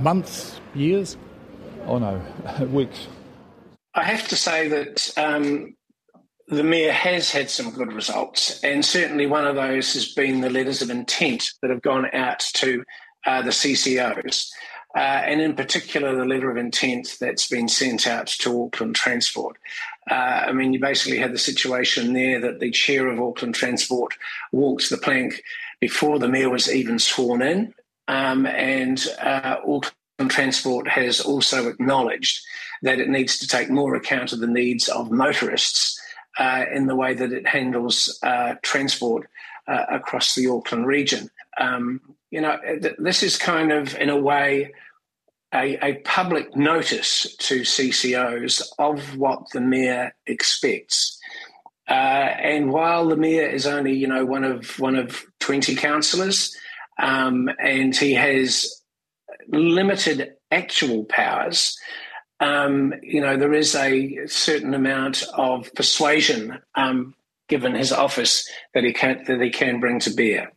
Months, 0.00 0.60
years? 0.74 1.16
Oh 1.86 1.98
no, 1.98 2.20
weeks. 2.72 3.06
I 3.94 4.02
have 4.04 4.26
to 4.28 4.36
say 4.36 4.68
that 4.68 5.12
um, 5.16 5.76
the 6.48 6.64
mayor 6.64 6.92
has 6.92 7.30
had 7.30 7.50
some 7.50 7.70
good 7.70 7.92
results, 7.92 8.60
and 8.64 8.84
certainly 8.84 9.26
one 9.26 9.46
of 9.46 9.54
those 9.54 9.94
has 9.94 10.12
been 10.12 10.40
the 10.40 10.50
letters 10.50 10.82
of 10.82 10.90
intent 10.90 11.52
that 11.62 11.70
have 11.70 11.82
gone 11.82 12.06
out 12.12 12.40
to 12.54 12.82
uh, 13.26 13.42
the 13.42 13.50
CCOs. 13.50 14.50
Uh, 14.96 14.98
and 14.98 15.40
in 15.40 15.54
particular, 15.54 16.16
the 16.16 16.24
letter 16.24 16.50
of 16.50 16.56
intent 16.56 17.16
that's 17.20 17.46
been 17.46 17.68
sent 17.68 18.08
out 18.08 18.26
to 18.26 18.64
Auckland 18.64 18.96
Transport. 18.96 19.56
Uh, 20.10 20.44
I 20.48 20.52
mean, 20.52 20.72
you 20.72 20.80
basically 20.80 21.18
had 21.18 21.32
the 21.32 21.38
situation 21.38 22.12
there 22.12 22.40
that 22.40 22.58
the 22.58 22.72
chair 22.72 23.06
of 23.06 23.20
Auckland 23.20 23.54
Transport 23.54 24.14
walked 24.50 24.90
the 24.90 24.98
plank 24.98 25.42
before 25.80 26.18
the 26.18 26.28
mayor 26.28 26.50
was 26.50 26.72
even 26.72 26.98
sworn 26.98 27.40
in, 27.40 27.72
um, 28.08 28.46
and 28.46 29.06
uh, 29.20 29.58
Auckland 29.60 30.30
Transport 30.30 30.88
has 30.88 31.20
also 31.20 31.68
acknowledged 31.68 32.40
that 32.82 32.98
it 32.98 33.08
needs 33.08 33.38
to 33.38 33.46
take 33.46 33.70
more 33.70 33.94
account 33.94 34.32
of 34.32 34.40
the 34.40 34.48
needs 34.48 34.88
of 34.88 35.12
motorists 35.12 36.00
uh, 36.38 36.64
in 36.72 36.86
the 36.86 36.96
way 36.96 37.14
that 37.14 37.32
it 37.32 37.46
handles 37.46 38.18
uh, 38.22 38.54
transport 38.62 39.29
uh, 39.70 39.86
across 39.88 40.34
the 40.34 40.48
Auckland 40.48 40.86
region. 40.86 41.30
Um, 41.58 42.00
you 42.30 42.40
know, 42.40 42.58
th- 42.82 42.96
this 42.98 43.22
is 43.22 43.38
kind 43.38 43.72
of, 43.72 43.96
in 43.96 44.08
a 44.08 44.16
way, 44.16 44.72
a, 45.54 45.84
a, 45.84 45.94
public 46.04 46.56
notice 46.56 47.34
to 47.38 47.60
CCOs 47.60 48.62
of 48.78 49.16
what 49.16 49.50
the 49.52 49.60
mayor 49.60 50.14
expects. 50.26 51.18
Uh, 51.88 51.92
and 51.92 52.72
while 52.72 53.08
the 53.08 53.16
mayor 53.16 53.48
is 53.48 53.66
only, 53.66 53.94
you 53.94 54.06
know, 54.06 54.24
one 54.24 54.44
of 54.44 54.78
one 54.78 54.94
of 54.94 55.24
twenty 55.40 55.74
councillors, 55.74 56.56
um, 57.02 57.48
and 57.60 57.96
he 57.96 58.14
has 58.14 58.82
limited 59.48 60.34
actual 60.52 61.04
powers, 61.04 61.76
um, 62.38 62.94
you 63.02 63.20
know, 63.20 63.36
there 63.36 63.52
is 63.52 63.74
a 63.74 64.26
certain 64.26 64.72
amount 64.72 65.24
of 65.34 65.72
persuasion 65.74 66.60
um, 66.76 67.14
given 67.50 67.74
his 67.74 67.92
office 67.92 68.48
that 68.72 68.84
he 68.84 68.92
can 68.94 69.22
that 69.26 69.40
he 69.42 69.50
can 69.50 69.80
bring 69.80 70.00
to 70.00 70.10
bear. 70.10 70.50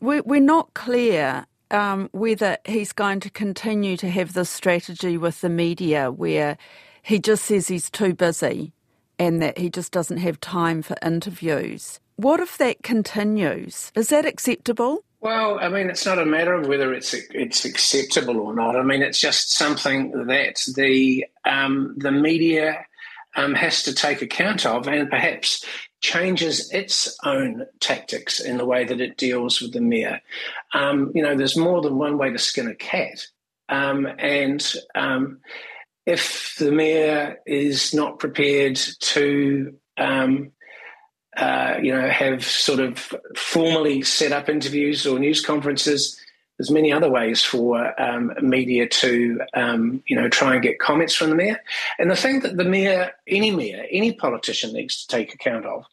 We're, 0.00 0.22
we're 0.22 0.40
not 0.40 0.74
clear 0.74 1.46
um, 1.70 2.10
whether 2.12 2.58
he's 2.66 2.92
going 2.92 3.20
to 3.20 3.30
continue 3.30 3.96
to 3.96 4.10
have 4.10 4.34
this 4.34 4.50
strategy 4.50 5.16
with 5.16 5.40
the 5.40 5.48
media 5.48 6.10
where 6.10 6.58
he 7.02 7.18
just 7.18 7.44
says 7.44 7.68
he's 7.68 7.88
too 7.88 8.12
busy 8.12 8.72
and 9.18 9.40
that 9.40 9.56
he 9.56 9.70
just 9.70 9.92
doesn't 9.92 10.18
have 10.18 10.40
time 10.40 10.82
for 10.82 10.96
interviews. 11.02 12.00
What 12.16 12.40
if 12.40 12.58
that 12.58 12.82
continues? 12.82 13.92
Is 13.94 14.08
that 14.08 14.26
acceptable? 14.26 15.04
Well, 15.20 15.60
I 15.60 15.68
mean, 15.68 15.88
it's 15.88 16.04
not 16.04 16.18
a 16.18 16.26
matter 16.26 16.52
of 16.52 16.66
whether 16.66 16.92
it's 16.92 17.14
it's 17.14 17.64
acceptable 17.64 18.40
or 18.40 18.54
not. 18.54 18.74
I 18.74 18.82
mean, 18.82 19.02
it's 19.02 19.20
just 19.20 19.52
something 19.52 20.26
that 20.26 20.60
the 20.74 21.24
um, 21.44 21.94
the 21.96 22.10
media 22.10 22.84
um, 23.36 23.54
has 23.54 23.84
to 23.84 23.94
take 23.94 24.20
account 24.20 24.66
of, 24.66 24.88
and 24.88 25.08
perhaps 25.08 25.64
changes 26.02 26.70
its 26.72 27.16
own 27.24 27.64
tactics 27.80 28.40
in 28.40 28.58
the 28.58 28.66
way 28.66 28.84
that 28.84 29.00
it 29.00 29.16
deals 29.16 29.60
with 29.60 29.72
the 29.72 29.80
mayor. 29.80 30.20
Um, 30.74 31.12
you 31.14 31.22
know, 31.22 31.36
there's 31.36 31.56
more 31.56 31.80
than 31.80 31.96
one 31.96 32.18
way 32.18 32.30
to 32.30 32.38
skin 32.38 32.68
a 32.68 32.74
cat, 32.74 33.26
um, 33.68 34.06
and 34.18 34.74
um, 34.94 35.38
if 36.04 36.56
the 36.58 36.72
mayor 36.72 37.38
is 37.46 37.94
not 37.94 38.18
prepared 38.18 38.76
to 38.76 39.74
um, 39.96 40.52
uh, 41.36 41.78
you 41.82 41.94
know, 41.94 42.08
have 42.08 42.44
sort 42.44 42.78
of 42.78 43.14
formally 43.36 44.02
set 44.02 44.32
up 44.32 44.50
interviews 44.50 45.06
or 45.06 45.18
news 45.18 45.44
conferences. 45.44 46.18
There's 46.62 46.70
many 46.70 46.92
other 46.92 47.10
ways 47.10 47.42
for 47.42 48.00
um, 48.00 48.32
media 48.40 48.86
to, 48.86 49.40
um, 49.52 50.00
you 50.06 50.14
know, 50.14 50.28
try 50.28 50.54
and 50.54 50.62
get 50.62 50.78
comments 50.78 51.12
from 51.12 51.30
the 51.30 51.34
mayor. 51.34 51.60
And 51.98 52.08
the 52.08 52.14
thing 52.14 52.38
that 52.38 52.56
the 52.56 52.62
mayor, 52.62 53.10
any 53.26 53.50
mayor, 53.50 53.84
any 53.90 54.12
politician 54.12 54.72
needs 54.72 55.04
to 55.04 55.08
take 55.08 55.34
account 55.34 55.66
of 55.66 55.84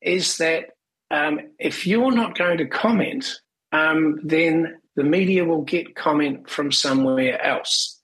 is 0.00 0.38
that 0.38 0.70
um, 1.12 1.38
if 1.60 1.86
you're 1.86 2.10
not 2.10 2.36
going 2.36 2.58
to 2.58 2.66
comment, 2.66 3.40
um, 3.70 4.18
then 4.24 4.80
the 4.96 5.04
media 5.04 5.44
will 5.44 5.62
get 5.62 5.94
comment 5.94 6.50
from 6.50 6.72
somewhere 6.72 7.40
else. 7.40 8.00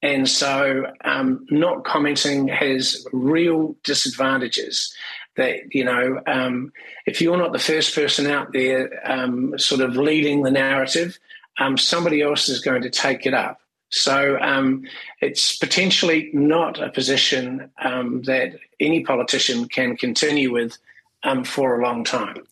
And 0.00 0.28
so, 0.28 0.84
um, 1.04 1.44
not 1.50 1.84
commenting 1.84 2.46
has 2.46 3.04
real 3.12 3.74
disadvantages 3.82 4.94
that 5.34 5.60
you 5.72 5.84
know 5.84 6.20
um, 6.26 6.72
if 7.06 7.20
you're 7.20 7.36
not 7.36 7.52
the 7.52 7.58
first 7.58 7.94
person 7.94 8.26
out 8.26 8.52
there 8.52 9.00
um, 9.10 9.58
sort 9.58 9.80
of 9.80 9.96
leading 9.96 10.42
the 10.42 10.50
narrative 10.50 11.18
um, 11.58 11.76
somebody 11.76 12.22
else 12.22 12.48
is 12.48 12.60
going 12.60 12.82
to 12.82 12.90
take 12.90 13.26
it 13.26 13.34
up 13.34 13.60
so 13.90 14.38
um, 14.40 14.84
it's 15.20 15.56
potentially 15.56 16.30
not 16.32 16.78
a 16.78 16.90
position 16.90 17.70
um, 17.82 18.22
that 18.22 18.58
any 18.80 19.02
politician 19.02 19.66
can 19.66 19.96
continue 19.96 20.52
with 20.52 20.76
um, 21.24 21.42
for 21.44 21.78
a 21.78 21.82
long 21.82 22.04
time 22.04 22.42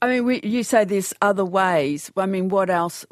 I 0.00 0.08
mean, 0.08 0.24
we, 0.24 0.40
you 0.42 0.62
say 0.62 0.84
there's 0.84 1.14
other 1.20 1.44
ways. 1.44 2.10
I 2.16 2.26
mean, 2.26 2.48
what 2.48 2.70
else? 2.70 3.04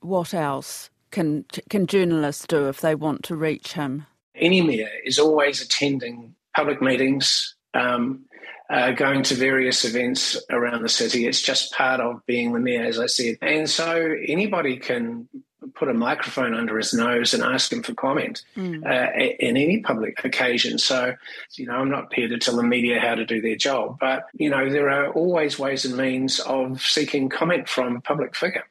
What 0.00 0.34
else 0.34 0.90
can 1.10 1.44
can 1.68 1.86
journalists 1.86 2.46
do 2.46 2.68
if 2.68 2.80
they 2.80 2.94
want 2.94 3.22
to 3.24 3.36
reach 3.36 3.72
him? 3.72 4.06
Any 4.34 4.60
mayor 4.60 4.90
is 5.04 5.18
always 5.18 5.60
attending 5.60 6.34
public 6.54 6.80
meetings, 6.80 7.54
um, 7.74 8.24
uh, 8.70 8.92
going 8.92 9.22
to 9.22 9.34
various 9.34 9.84
events 9.84 10.36
around 10.50 10.82
the 10.82 10.88
city. 10.88 11.26
It's 11.26 11.40
just 11.40 11.72
part 11.72 12.00
of 12.00 12.24
being 12.26 12.52
the 12.52 12.60
mayor, 12.60 12.84
as 12.84 12.98
I 12.98 13.06
said. 13.06 13.38
And 13.40 13.68
so 13.68 14.14
anybody 14.26 14.76
can 14.76 15.28
put 15.74 15.88
a 15.88 15.94
microphone 15.94 16.54
under 16.54 16.76
his 16.76 16.92
nose 16.92 17.34
and 17.34 17.42
ask 17.42 17.72
him 17.72 17.82
for 17.82 17.94
comment 17.94 18.42
mm. 18.56 18.84
uh, 18.84 19.12
in 19.38 19.56
any 19.56 19.80
public 19.80 20.24
occasion. 20.24 20.78
So, 20.78 21.14
you 21.54 21.66
know, 21.66 21.74
I'm 21.74 21.90
not 21.90 22.12
here 22.12 22.28
to 22.28 22.38
tell 22.38 22.56
the 22.56 22.62
media 22.62 23.00
how 23.00 23.14
to 23.14 23.24
do 23.24 23.40
their 23.40 23.56
job, 23.56 23.98
but, 24.00 24.26
you 24.34 24.50
know, 24.50 24.70
there 24.70 24.90
are 24.90 25.12
always 25.12 25.58
ways 25.58 25.84
and 25.84 25.96
means 25.96 26.40
of 26.40 26.82
seeking 26.82 27.28
comment 27.28 27.68
from 27.68 27.96
a 27.96 28.00
public 28.00 28.34
figure. 28.34 28.64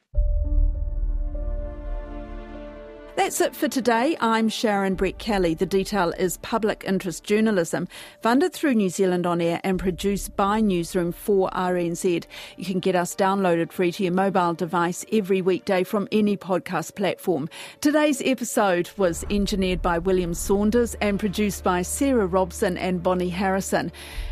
That's 3.18 3.40
it 3.40 3.56
for 3.56 3.66
today. 3.66 4.16
I'm 4.20 4.48
Sharon 4.48 4.96
Brettkelly. 4.96 5.58
The 5.58 5.66
detail 5.66 6.14
is 6.20 6.36
public 6.36 6.84
interest 6.86 7.24
journalism, 7.24 7.88
funded 8.22 8.52
through 8.52 8.74
New 8.74 8.90
Zealand 8.90 9.26
On 9.26 9.40
Air 9.40 9.60
and 9.64 9.76
produced 9.76 10.36
by 10.36 10.60
Newsroom 10.60 11.10
for 11.10 11.50
RNZ. 11.50 12.26
You 12.56 12.64
can 12.64 12.78
get 12.78 12.94
us 12.94 13.16
downloaded 13.16 13.72
free 13.72 13.90
to 13.90 14.04
your 14.04 14.12
mobile 14.12 14.54
device 14.54 15.04
every 15.12 15.42
weekday 15.42 15.82
from 15.82 16.06
any 16.12 16.36
podcast 16.36 16.94
platform. 16.94 17.48
Today's 17.80 18.22
episode 18.24 18.88
was 18.96 19.24
engineered 19.30 19.82
by 19.82 19.98
William 19.98 20.32
Saunders 20.32 20.94
and 21.00 21.18
produced 21.18 21.64
by 21.64 21.82
Sarah 21.82 22.28
Robson 22.28 22.78
and 22.78 23.02
Bonnie 23.02 23.30
Harrison. 23.30 23.90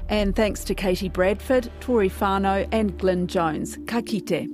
And 0.08 0.36
thanks 0.36 0.62
to 0.62 0.76
Katie 0.76 1.08
Bradford, 1.08 1.72
Tory 1.80 2.08
Whānau, 2.08 2.68
and 2.70 2.96
Glyn 2.96 3.26
Jones. 3.26 3.78
Ka 3.88 4.00
kite. 4.00 4.48